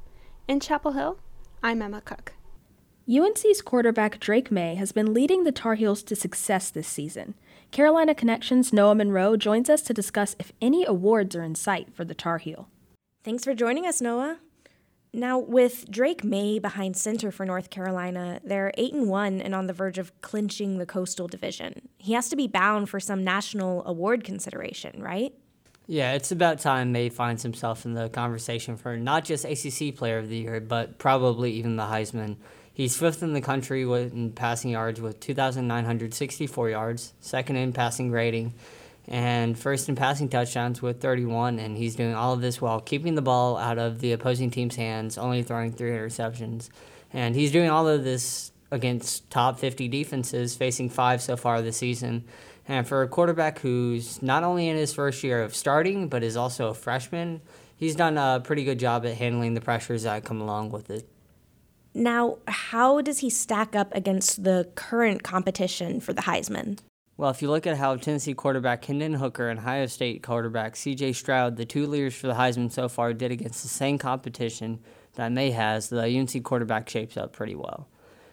In 0.48 0.60
Chapel 0.60 0.92
Hill, 0.92 1.18
I'm 1.66 1.82
Emma 1.82 2.00
Cook. 2.00 2.34
UNC's 3.12 3.64
quarterback 3.64 4.20
Drake 4.20 4.52
Maye 4.52 4.76
has 4.76 4.92
been 4.92 5.16
leading 5.16 5.46
the 5.46 5.52
Tar 5.52 5.74
Heels 5.74 6.04
to 6.04 6.16
success 6.16 6.70
this 6.70 6.88
season. 6.88 7.34
Carolina 7.72 8.14
Connections 8.14 8.72
Noah 8.72 8.94
Monroe 8.94 9.36
joins 9.36 9.68
us 9.68 9.82
to 9.82 9.92
discuss 9.92 10.36
if 10.38 10.52
any 10.62 10.86
awards 10.86 11.36
are 11.36 11.42
in 11.42 11.56
sight 11.56 11.92
for 11.92 12.06
the 12.06 12.14
Tar 12.14 12.38
Heel. 12.38 12.70
Thanks 13.24 13.44
for 13.44 13.56
joining 13.56 13.88
us, 13.88 14.00
Noah. 14.00 14.38
Now, 15.12 15.40
with 15.40 15.90
Drake 15.90 16.24
Maye 16.24 16.60
behind 16.60 16.98
center 16.98 17.32
for 17.32 17.48
North 17.48 17.72
Carolina, 17.72 18.42
they're 18.44 18.72
8 18.78 18.94
and 18.94 19.10
1 19.10 19.42
and 19.42 19.56
on 19.56 19.66
the 19.66 19.74
verge 19.74 19.98
of 19.98 20.22
clinching 20.22 20.78
the 20.78 20.86
Coastal 20.86 21.28
Division. 21.28 21.90
He 21.98 22.14
has 22.14 22.30
to 22.30 22.36
be 22.36 22.46
bound 22.46 22.90
for 22.90 23.00
some 23.00 23.24
national 23.24 23.84
award 23.88 24.24
consideration, 24.24 25.02
right? 25.02 25.34
Yeah, 25.88 26.14
it's 26.14 26.32
about 26.32 26.60
time 26.60 26.92
Maye 26.92 27.10
finds 27.10 27.44
himself 27.44 27.86
in 27.86 27.94
the 27.94 28.10
conversation 28.10 28.76
for 28.76 28.98
not 28.98 29.24
just 29.24 29.46
ACC 29.46 29.96
Player 29.96 30.18
of 30.18 30.30
the 30.30 30.38
Year, 30.38 30.60
but 30.60 30.98
probably 30.98 31.52
even 31.54 31.76
the 31.76 31.84
Heisman. 31.84 32.38
He's 32.74 32.98
fifth 32.98 33.22
in 33.22 33.34
the 33.34 33.42
country 33.42 33.84
in 33.84 34.32
passing 34.32 34.72
yards 34.72 35.00
with 35.00 35.20
2,964 35.20 36.70
yards, 36.70 37.14
second 37.22 37.56
in 37.58 37.72
passing 37.72 38.10
rating, 38.10 38.54
and 39.08 39.58
first 39.58 39.88
in 39.88 39.96
passing 39.96 40.28
touchdowns 40.28 40.82
with 40.82 41.02
31, 41.02 41.60
and 41.60 41.78
he's 41.78 41.96
doing 41.96 42.16
all 42.16 42.34
of 42.34 42.42
this 42.42 42.60
while 42.60 42.82
keeping 42.82 43.14
the 43.14 43.22
ball 43.22 43.56
out 43.56 43.78
of 43.78 44.00
the 44.02 44.12
opposing 44.12 44.50
team's 44.50 44.76
hands, 44.76 45.20
only 45.20 45.44
throwing 45.44 45.72
three 45.72 45.92
interceptions. 45.92 46.70
And 47.14 47.36
he's 47.36 47.52
doing 47.52 47.70
all 47.70 47.88
of 47.88 48.04
this 48.04 48.52
against 48.72 49.30
top 49.30 49.60
50 49.60 49.88
defenses, 49.88 50.56
facing 50.56 50.90
five 50.90 51.22
so 51.22 51.38
far 51.38 51.62
this 51.62 51.78
season. 51.78 52.24
And 52.68 52.88
for 52.88 53.04
a 53.04 53.08
quarterback 53.08 53.60
who's 53.60 54.22
not 54.22 54.44
only 54.44 54.70
in 54.70 54.76
his 54.76 54.94
first 54.94 55.24
year 55.24 55.44
of 55.44 55.56
starting, 55.56 56.10
but 56.10 56.24
is 56.24 56.36
also 56.36 56.70
a 56.70 56.74
freshman, 56.74 57.42
he's 57.76 57.96
done 57.96 58.18
a 58.18 58.42
pretty 58.44 58.64
good 58.64 58.80
job 58.80 59.06
at 59.06 59.16
handling 59.16 59.54
the 59.54 59.62
pressures 59.62 60.04
that 60.04 60.24
come 60.24 60.42
along 60.42 60.72
with 60.72 60.90
it. 60.90 61.08
Now, 61.94 62.40
how 62.48 63.02
does 63.02 63.20
he 63.20 63.30
stack 63.30 63.76
up 63.76 63.94
against 63.96 64.44
the 64.44 64.70
current 64.76 65.24
competition 65.24 66.00
for 66.02 66.12
the 66.12 66.24
Heisman? 66.24 66.80
Well, 67.18 67.30
if 67.30 67.42
you 67.42 67.50
look 67.50 67.66
at 67.66 67.78
how 67.78 67.96
Tennessee 67.96 68.34
quarterback 68.34 68.84
Hendon 68.84 69.14
Hooker 69.14 69.48
and 69.48 69.60
Ohio 69.60 69.86
State 69.86 70.22
quarterback 70.22 70.74
CJ 70.74 71.16
Stroud, 71.16 71.56
the 71.56 71.64
two 71.64 71.88
leaders 71.88 72.14
for 72.14 72.28
the 72.28 72.34
Heisman 72.34 72.70
so 72.70 72.90
far, 72.90 73.14
did 73.14 73.32
against 73.32 73.64
the 73.64 73.70
same 73.70 73.98
competition 73.98 74.80
that 75.14 75.32
Maye 75.32 75.52
has, 75.52 75.88
the 75.88 76.02
UNC 76.02 76.44
quarterback 76.44 76.90
shapes 76.90 77.16
up 77.16 77.32
pretty 77.32 77.56
well. 77.56 77.88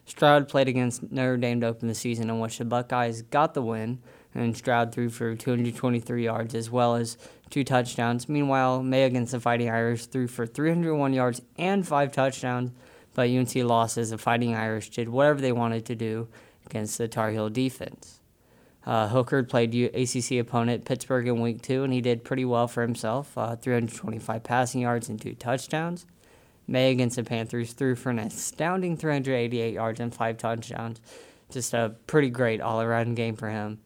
Stroud 0.05 0.49
played 0.49 0.67
against 0.67 1.13
Notre 1.13 1.37
Dame 1.37 1.61
to 1.61 1.69
open 1.69 1.87
the 1.87 1.95
season, 1.95 2.29
in 2.29 2.41
which 2.41 2.59
the 2.59 2.65
Buckeyes 2.65 3.23
got 3.23 3.55
the 3.55 3.63
win, 3.63 4.01
and 4.35 4.57
Stroud 4.57 4.93
threw 4.93 5.11
for 5.11 5.35
223 5.35 6.25
yards 6.25 6.55
as 6.55 6.71
well 6.71 6.95
as 6.95 7.19
two 7.51 7.65
touchdowns. 7.65 8.29
Meanwhile, 8.29 8.83
Maye 8.83 9.05
against 9.05 9.33
the 9.33 9.41
Fighting 9.41 9.71
Irish 9.71 10.07
threw 10.07 10.27
for 10.27 10.47
301 10.47 11.13
yards 11.13 11.43
and 11.59 11.87
five 11.87 12.13
touchdowns, 12.13 12.73
but 13.15 13.29
UNC 13.29 13.55
lost 13.57 13.99
as 13.99 14.11
the 14.11 14.19
Fighting 14.19 14.55
Irish 14.55 14.91
did 14.91 15.09
whatever 15.09 15.41
they 15.41 15.53
wanted 15.53 15.85
to 15.87 15.95
do 15.95 16.29
against 16.67 16.99
the 16.99 17.09
Tar 17.09 17.31
Heel 17.31 17.51
defense. 17.51 18.21
Uh, 18.85 19.09
Hooker 19.09 19.43
played 19.45 19.75
ACC 19.75 20.39
opponent 20.41 20.85
Pittsburgh 20.85 21.29
in 21.29 21.41
week 21.41 21.63
two, 21.63 21.85
and 21.85 21.93
he 21.93 22.01
did 22.01 22.25
pretty 22.25 22.45
well 22.45 22.67
for 22.67 22.83
himself 22.83 23.37
uh, 23.39 23.55
325 23.55 24.43
passing 24.43 24.81
yards 24.81 25.09
and 25.09 25.21
two 25.21 25.35
touchdowns. 25.35 26.07
Maye 26.67 26.91
against 26.91 27.17
the 27.17 27.25
Panthers 27.25 27.73
threw 27.73 27.95
for 27.95 28.11
an 28.11 28.19
astounding 28.19 28.97
388 28.97 29.75
yards 29.75 30.01
and 30.01 30.15
five 30.15 30.39
touchdowns. 30.39 31.01
Just 31.51 31.75
a 31.75 31.95
pretty 32.07 32.31
great 32.31 32.61
all 32.61 32.81
around 32.81 33.15
game 33.15 33.37
for 33.37 33.51
him. 33.51 33.79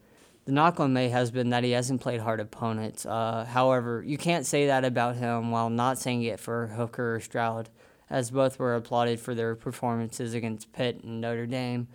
The 0.47 0.53
knock 0.53 0.79
on 0.79 0.93
Maye 0.93 1.09
has 1.09 1.29
been 1.29 1.51
that 1.51 1.63
he 1.63 1.71
hasn't 1.71 2.01
played 2.01 2.21
hard 2.21 2.39
opponents. 2.39 3.05
Uh, 3.05 3.45
however, 3.47 4.03
you 4.03 4.17
can't 4.17 4.45
say 4.45 4.67
that 4.67 4.83
about 4.83 5.17
him 5.17 5.51
while 5.51 5.69
not 5.69 5.99
saying 5.99 6.23
it 6.23 6.39
for 6.39 6.67
Hooker 6.67 7.15
or 7.15 7.19
Stroud, 7.19 7.69
as 8.09 8.31
both 8.31 8.57
were 8.57 8.75
applauded 8.75 9.19
for 9.19 9.35
their 9.35 9.55
performances 9.55 10.33
against 10.33 10.73
Pitt 10.73 11.03
and 11.03 11.21
Notre 11.21 11.45
Dame 11.45 11.87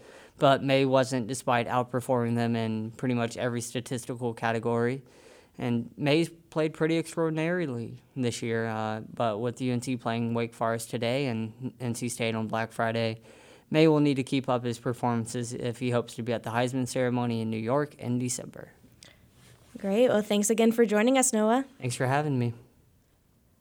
but 0.42 0.60
Maye 0.60 0.84
wasn't, 0.84 1.28
despite 1.28 1.68
outperforming 1.68 2.34
them 2.34 2.56
in 2.56 2.90
pretty 2.92 3.14
much 3.14 3.36
every 3.36 3.60
statistical 3.60 4.34
category. 4.34 5.02
And 5.56 5.90
Maye's 5.96 6.30
played 6.50 6.72
pretty 6.72 6.98
extraordinarily 6.98 8.02
this 8.16 8.42
year, 8.42 8.66
uh, 8.66 9.02
but 9.14 9.38
with 9.38 9.62
UNC 9.62 10.00
playing 10.00 10.34
Wake 10.34 10.52
Forest 10.52 10.90
today 10.90 11.26
and 11.26 11.72
NC 11.80 12.10
State 12.10 12.34
on 12.34 12.48
Black 12.48 12.72
Friday, 12.72 13.20
Maye 13.72 13.88
will 13.88 14.00
need 14.00 14.16
to 14.16 14.22
keep 14.22 14.50
up 14.50 14.64
his 14.64 14.78
performances 14.78 15.54
if 15.54 15.78
he 15.78 15.88
hopes 15.88 16.12
to 16.16 16.22
be 16.22 16.34
at 16.34 16.42
the 16.42 16.50
Heisman 16.50 16.86
ceremony 16.86 17.40
in 17.40 17.48
New 17.48 17.56
York 17.56 17.94
in 17.94 18.18
December. 18.18 18.68
Great. 19.78 20.08
Well, 20.08 20.20
thanks 20.20 20.50
again 20.50 20.72
for 20.72 20.84
joining 20.84 21.16
us, 21.16 21.32
Noah. 21.32 21.64
Thanks 21.80 21.96
for 21.96 22.06
having 22.06 22.38
me. 22.38 22.52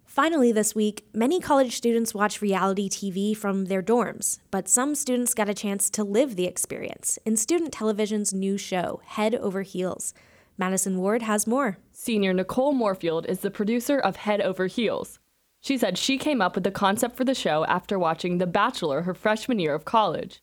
Finally, 0.06 0.52
this 0.52 0.76
week, 0.76 1.06
many 1.13 1.39
college 1.39 1.78
students 1.78 2.13
watch 2.13 2.41
reality 2.41 2.89
TV 2.89 3.36
from 3.36 3.67
their 3.67 3.82
dorms, 3.82 4.39
but 4.52 4.67
some 4.67 4.95
students 4.95 5.34
got 5.34 5.47
a 5.47 5.54
chance 5.54 5.89
to 5.89 6.04
live 6.04 6.36
the 6.36 6.45
experience 6.45 7.17
in 7.26 7.38
student 7.38 7.71
television's 7.71 8.34
new 8.34 8.58
show, 8.58 9.00
Head 9.06 9.34
Over 9.36 9.62
Heels. 9.62 10.13
Madison 10.58 10.97
Ward 10.97 11.21
has 11.21 11.47
more. 11.47 11.78
Senior 11.93 12.34
Nicole 12.34 12.74
Moorfield 12.74 13.26
is 13.28 13.39
the 13.39 13.50
producer 13.50 13.97
of 13.97 14.17
Head 14.17 14.41
Over 14.41 14.67
Heels. 14.67 15.19
She 15.62 15.78
said 15.78 15.97
she 15.97 16.17
came 16.17 16.41
up 16.41 16.56
with 16.56 16.63
the 16.63 16.71
concept 16.71 17.15
for 17.15 17.24
the 17.24 17.36
show 17.36 17.63
after 17.65 18.00
watching 18.00 18.39
The 18.39 18.47
Bachelor 18.47 19.04
her 19.04 19.13
freshman 19.13 19.60
year 19.60 19.76
of 19.76 19.86
college. 19.86 20.41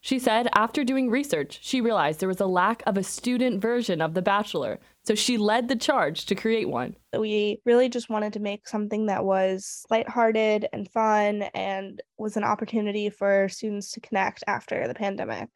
She 0.00 0.18
said 0.18 0.48
after 0.54 0.84
doing 0.84 1.10
research, 1.10 1.58
she 1.62 1.80
realized 1.80 2.20
there 2.20 2.28
was 2.28 2.40
a 2.40 2.46
lack 2.46 2.82
of 2.86 2.96
a 2.96 3.02
student 3.02 3.60
version 3.60 4.00
of 4.00 4.14
The 4.14 4.22
Bachelor, 4.22 4.78
so 5.02 5.14
she 5.14 5.38
led 5.38 5.66
the 5.66 5.76
charge 5.76 6.26
to 6.26 6.34
create 6.34 6.68
one. 6.68 6.94
We 7.18 7.62
really 7.64 7.88
just 7.88 8.10
wanted 8.10 8.34
to 8.34 8.40
make 8.40 8.68
something 8.68 9.06
that 9.06 9.24
was 9.24 9.84
lighthearted 9.90 10.68
and 10.72 10.88
fun 10.90 11.44
and 11.54 12.00
was 12.18 12.36
an 12.36 12.44
opportunity 12.44 13.10
for 13.10 13.48
students 13.48 13.90
to 13.92 14.00
connect 14.00 14.44
after 14.46 14.86
the 14.86 14.94
pandemic. 14.94 15.48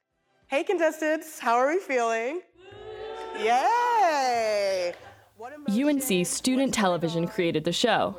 Hey 0.48 0.64
contestants, 0.64 1.38
how 1.38 1.54
are 1.54 1.68
we 1.68 1.78
feeling? 1.78 2.40
Yay! 3.38 4.94
UNC 5.68 6.26
Student 6.26 6.74
Television 6.74 7.28
created 7.28 7.64
the 7.64 7.72
show. 7.72 8.16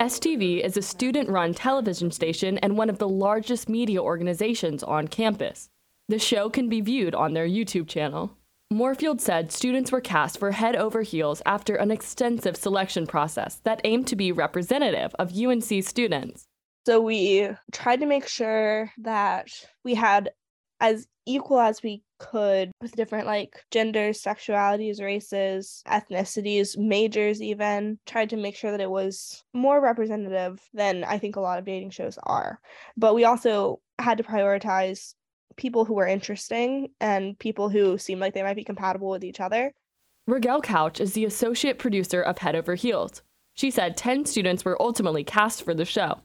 STV 0.00 0.60
is 0.60 0.76
a 0.76 0.82
student 0.82 1.28
run 1.28 1.54
television 1.54 2.10
station 2.10 2.58
and 2.58 2.76
one 2.76 2.90
of 2.90 2.98
the 2.98 3.08
largest 3.08 3.68
media 3.68 4.02
organizations 4.02 4.82
on 4.82 5.06
campus. 5.06 5.68
The 6.08 6.18
show 6.18 6.50
can 6.50 6.68
be 6.68 6.80
viewed 6.80 7.14
on 7.14 7.32
their 7.32 7.46
YouTube 7.46 7.86
channel. 7.86 8.36
Moorfield 8.72 9.20
said 9.20 9.52
students 9.52 9.92
were 9.92 10.00
cast 10.00 10.38
for 10.38 10.50
head 10.50 10.74
over 10.74 11.02
heels 11.02 11.42
after 11.46 11.76
an 11.76 11.92
extensive 11.92 12.56
selection 12.56 13.06
process 13.06 13.60
that 13.62 13.80
aimed 13.84 14.08
to 14.08 14.16
be 14.16 14.32
representative 14.32 15.14
of 15.18 15.32
UNC 15.32 15.84
students. 15.84 16.44
So 16.86 17.00
we 17.00 17.48
tried 17.72 18.00
to 18.00 18.06
make 18.06 18.26
sure 18.26 18.90
that 18.98 19.48
we 19.84 19.94
had 19.94 20.32
as 20.80 21.06
equal 21.24 21.60
as 21.60 21.82
we 21.84 22.02
could 22.30 22.70
with 22.80 22.96
different 22.96 23.26
like 23.26 23.64
genders, 23.70 24.22
sexualities, 24.22 25.00
races, 25.00 25.82
ethnicities, 25.86 26.76
majors, 26.76 27.42
even 27.42 27.98
tried 28.06 28.30
to 28.30 28.36
make 28.36 28.56
sure 28.56 28.70
that 28.70 28.80
it 28.80 28.90
was 28.90 29.44
more 29.52 29.80
representative 29.80 30.60
than 30.72 31.04
I 31.04 31.18
think 31.18 31.36
a 31.36 31.40
lot 31.40 31.58
of 31.58 31.64
dating 31.64 31.90
shows 31.90 32.18
are. 32.22 32.58
But 32.96 33.14
we 33.14 33.24
also 33.24 33.80
had 33.98 34.18
to 34.18 34.24
prioritize 34.24 35.14
people 35.56 35.84
who 35.84 35.94
were 35.94 36.06
interesting 36.06 36.88
and 37.00 37.38
people 37.38 37.68
who 37.68 37.98
seemed 37.98 38.20
like 38.20 38.34
they 38.34 38.42
might 38.42 38.56
be 38.56 38.64
compatible 38.64 39.10
with 39.10 39.24
each 39.24 39.40
other. 39.40 39.72
Rigel 40.26 40.60
Couch 40.62 41.00
is 41.00 41.12
the 41.12 41.26
associate 41.26 41.78
producer 41.78 42.22
of 42.22 42.38
Head 42.38 42.56
Over 42.56 42.74
Heels. 42.74 43.22
She 43.54 43.70
said 43.70 43.96
10 43.96 44.24
students 44.24 44.64
were 44.64 44.80
ultimately 44.80 45.22
cast 45.22 45.62
for 45.62 45.74
the 45.74 45.84
show. 45.84 46.22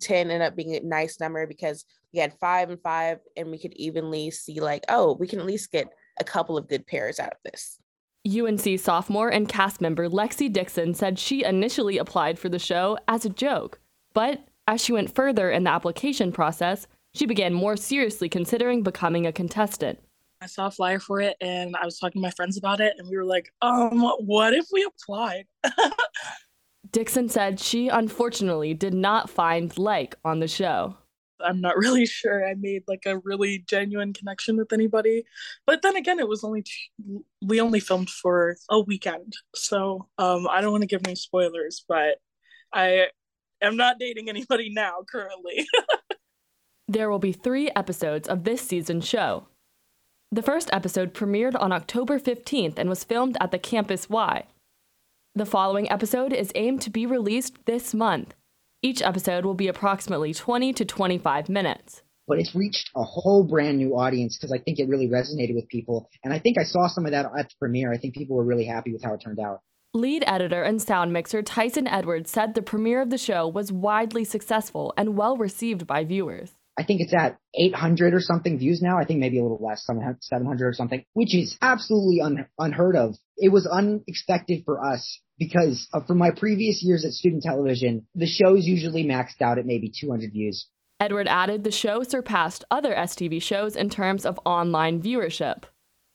10 0.00 0.30
ended 0.30 0.42
up 0.42 0.56
being 0.56 0.74
a 0.74 0.80
nice 0.80 1.20
number 1.20 1.46
because 1.46 1.84
we 2.12 2.18
had 2.18 2.32
five 2.40 2.70
and 2.70 2.80
five, 2.82 3.18
and 3.36 3.50
we 3.50 3.58
could 3.58 3.72
evenly 3.74 4.30
see, 4.30 4.60
like, 4.60 4.84
oh, 4.88 5.14
we 5.14 5.28
can 5.28 5.38
at 5.38 5.46
least 5.46 5.70
get 5.70 5.88
a 6.18 6.24
couple 6.24 6.56
of 6.58 6.68
good 6.68 6.86
pairs 6.86 7.18
out 7.18 7.32
of 7.32 7.38
this. 7.44 7.78
UNC 8.26 8.78
sophomore 8.78 9.30
and 9.30 9.48
cast 9.48 9.80
member 9.80 10.08
Lexi 10.08 10.52
Dixon 10.52 10.92
said 10.92 11.18
she 11.18 11.42
initially 11.42 11.96
applied 11.96 12.38
for 12.38 12.48
the 12.50 12.58
show 12.58 12.98
as 13.08 13.24
a 13.24 13.30
joke, 13.30 13.80
but 14.12 14.44
as 14.66 14.82
she 14.84 14.92
went 14.92 15.14
further 15.14 15.50
in 15.50 15.64
the 15.64 15.70
application 15.70 16.30
process, 16.30 16.86
she 17.14 17.26
began 17.26 17.54
more 17.54 17.76
seriously 17.76 18.28
considering 18.28 18.82
becoming 18.82 19.26
a 19.26 19.32
contestant. 19.32 19.98
I 20.42 20.46
saw 20.46 20.66
a 20.66 20.70
flyer 20.70 21.00
for 21.00 21.20
it 21.20 21.36
and 21.40 21.74
I 21.76 21.84
was 21.84 21.98
talking 21.98 22.20
to 22.20 22.26
my 22.26 22.30
friends 22.30 22.56
about 22.58 22.80
it, 22.80 22.94
and 22.98 23.08
we 23.08 23.16
were 23.16 23.24
like, 23.24 23.52
um, 23.62 24.00
what 24.20 24.52
if 24.54 24.66
we 24.70 24.84
applied? 24.84 25.44
Dixon 26.92 27.28
said 27.28 27.60
she 27.60 27.88
unfortunately 27.88 28.74
did 28.74 28.94
not 28.94 29.30
find 29.30 29.76
like 29.78 30.16
on 30.24 30.40
the 30.40 30.48
show. 30.48 30.96
I'm 31.42 31.60
not 31.60 31.76
really 31.78 32.06
sure 32.06 32.46
I 32.46 32.54
made 32.54 32.84
like 32.88 33.04
a 33.06 33.18
really 33.18 33.64
genuine 33.66 34.12
connection 34.12 34.56
with 34.56 34.72
anybody. 34.72 35.24
But 35.66 35.82
then 35.82 35.96
again, 35.96 36.18
it 36.18 36.28
was 36.28 36.44
only 36.44 36.62
two, 36.62 37.24
we 37.42 37.60
only 37.60 37.80
filmed 37.80 38.10
for 38.10 38.56
a 38.68 38.80
weekend. 38.80 39.34
So 39.54 40.08
um 40.18 40.48
I 40.48 40.60
don't 40.60 40.72
want 40.72 40.82
to 40.82 40.88
give 40.88 41.02
any 41.04 41.14
spoilers, 41.14 41.84
but 41.88 42.18
I 42.72 43.06
am 43.62 43.76
not 43.76 43.98
dating 43.98 44.28
anybody 44.28 44.70
now 44.72 45.04
currently. 45.10 45.66
there 46.88 47.10
will 47.10 47.18
be 47.18 47.32
3 47.32 47.70
episodes 47.76 48.28
of 48.28 48.44
this 48.44 48.62
season's 48.62 49.06
show. 49.06 49.46
The 50.32 50.42
first 50.42 50.70
episode 50.72 51.12
premiered 51.12 51.60
on 51.60 51.72
October 51.72 52.20
15th 52.20 52.78
and 52.78 52.88
was 52.88 53.02
filmed 53.02 53.36
at 53.40 53.50
the 53.50 53.58
Campus 53.58 54.08
Y. 54.08 54.44
The 55.40 55.46
following 55.46 55.90
episode 55.90 56.34
is 56.34 56.52
aimed 56.54 56.82
to 56.82 56.90
be 56.90 57.06
released 57.06 57.64
this 57.64 57.94
month. 57.94 58.34
Each 58.82 59.00
episode 59.00 59.46
will 59.46 59.54
be 59.54 59.68
approximately 59.68 60.34
20 60.34 60.74
to 60.74 60.84
25 60.84 61.48
minutes. 61.48 62.02
But 62.28 62.40
it's 62.40 62.54
reached 62.54 62.90
a 62.94 63.02
whole 63.02 63.44
brand 63.44 63.78
new 63.78 63.96
audience 63.96 64.36
because 64.36 64.52
I 64.52 64.58
think 64.58 64.78
it 64.78 64.86
really 64.86 65.08
resonated 65.08 65.54
with 65.54 65.66
people. 65.68 66.10
And 66.22 66.34
I 66.34 66.38
think 66.40 66.58
I 66.58 66.64
saw 66.64 66.88
some 66.88 67.06
of 67.06 67.12
that 67.12 67.24
at 67.24 67.48
the 67.48 67.54
premiere. 67.58 67.90
I 67.90 67.96
think 67.96 68.12
people 68.12 68.36
were 68.36 68.44
really 68.44 68.66
happy 68.66 68.92
with 68.92 69.02
how 69.02 69.14
it 69.14 69.22
turned 69.24 69.40
out. 69.40 69.62
Lead 69.94 70.24
editor 70.26 70.62
and 70.62 70.82
sound 70.82 71.14
mixer 71.14 71.40
Tyson 71.40 71.88
Edwards 71.88 72.30
said 72.30 72.52
the 72.52 72.60
premiere 72.60 73.00
of 73.00 73.08
the 73.08 73.16
show 73.16 73.48
was 73.48 73.72
widely 73.72 74.24
successful 74.24 74.92
and 74.98 75.16
well 75.16 75.38
received 75.38 75.86
by 75.86 76.04
viewers. 76.04 76.50
I 76.78 76.82
think 76.82 77.00
it's 77.00 77.14
at 77.14 77.38
800 77.54 78.12
or 78.12 78.20
something 78.20 78.58
views 78.58 78.82
now. 78.82 78.98
I 78.98 79.06
think 79.06 79.20
maybe 79.20 79.38
a 79.38 79.42
little 79.42 79.58
less, 79.58 79.86
700 79.86 80.66
or 80.66 80.74
something, 80.74 81.02
which 81.14 81.34
is 81.34 81.56
absolutely 81.62 82.20
un- 82.20 82.46
unheard 82.58 82.94
of. 82.94 83.16
It 83.38 83.50
was 83.50 83.66
unexpected 83.66 84.64
for 84.66 84.84
us 84.84 85.20
because 85.40 85.88
uh, 85.94 86.00
from 86.06 86.18
my 86.18 86.30
previous 86.30 86.82
years 86.84 87.04
at 87.04 87.12
student 87.12 87.42
television, 87.42 88.06
the 88.14 88.26
show's 88.26 88.66
usually 88.66 89.02
maxed 89.02 89.40
out 89.40 89.58
at 89.58 89.66
maybe 89.66 89.90
200 89.90 90.30
views. 90.30 90.68
Edward 91.00 91.26
added 91.26 91.64
the 91.64 91.70
show 91.72 92.02
surpassed 92.02 92.62
other 92.70 92.94
STV 92.94 93.42
shows 93.42 93.74
in 93.74 93.88
terms 93.88 94.26
of 94.26 94.38
online 94.44 95.02
viewership. 95.02 95.62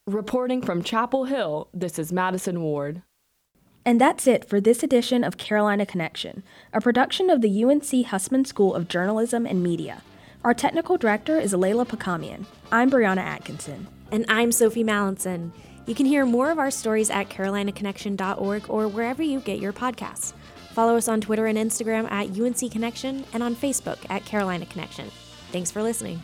Reporting 0.05 0.61
from 0.61 0.83
Chapel 0.83 1.25
Hill, 1.25 1.69
this 1.73 1.97
is 1.97 2.13
Madison 2.13 2.61
Ward. 2.61 3.01
And 3.83 3.99
that's 3.99 4.27
it 4.27 4.47
for 4.47 4.61
this 4.61 4.83
edition 4.83 5.23
of 5.23 5.37
Carolina 5.37 5.87
Connection, 5.87 6.43
a 6.71 6.79
production 6.79 7.31
of 7.31 7.41
the 7.41 7.63
UNC 7.63 8.05
Hussman 8.05 8.45
School 8.45 8.75
of 8.75 8.87
Journalism 8.87 9.47
and 9.47 9.63
Media. 9.63 10.03
Our 10.43 10.53
technical 10.53 10.97
director 10.97 11.39
is 11.39 11.53
Layla 11.53 11.87
Pakamian. 11.87 12.45
I'm 12.71 12.91
Brianna 12.91 13.21
Atkinson. 13.21 13.87
And 14.11 14.25
I'm 14.27 14.51
Sophie 14.51 14.83
Mallinson. 14.83 15.51
You 15.85 15.93
can 15.93 16.05
hear 16.05 16.25
more 16.25 16.49
of 16.49 16.57
our 16.57 16.71
stories 16.71 17.09
at 17.09 17.29
carolinaconnection.org 17.29 18.69
or 18.69 18.87
wherever 18.87 19.21
you 19.21 19.39
get 19.39 19.59
your 19.59 19.73
podcasts. 19.73 20.33
Follow 20.71 20.97
us 20.97 21.07
on 21.07 21.21
Twitter 21.21 21.45
and 21.45 21.57
Instagram 21.57 22.09
at 22.11 22.37
UNC 22.37 22.71
Connection 22.71 23.23
and 23.33 23.43
on 23.43 23.55
Facebook 23.55 23.97
at 24.09 24.25
Carolina 24.25 24.65
Connection. 24.65 25.09
Thanks 25.51 25.71
for 25.71 25.83
listening. 25.83 26.21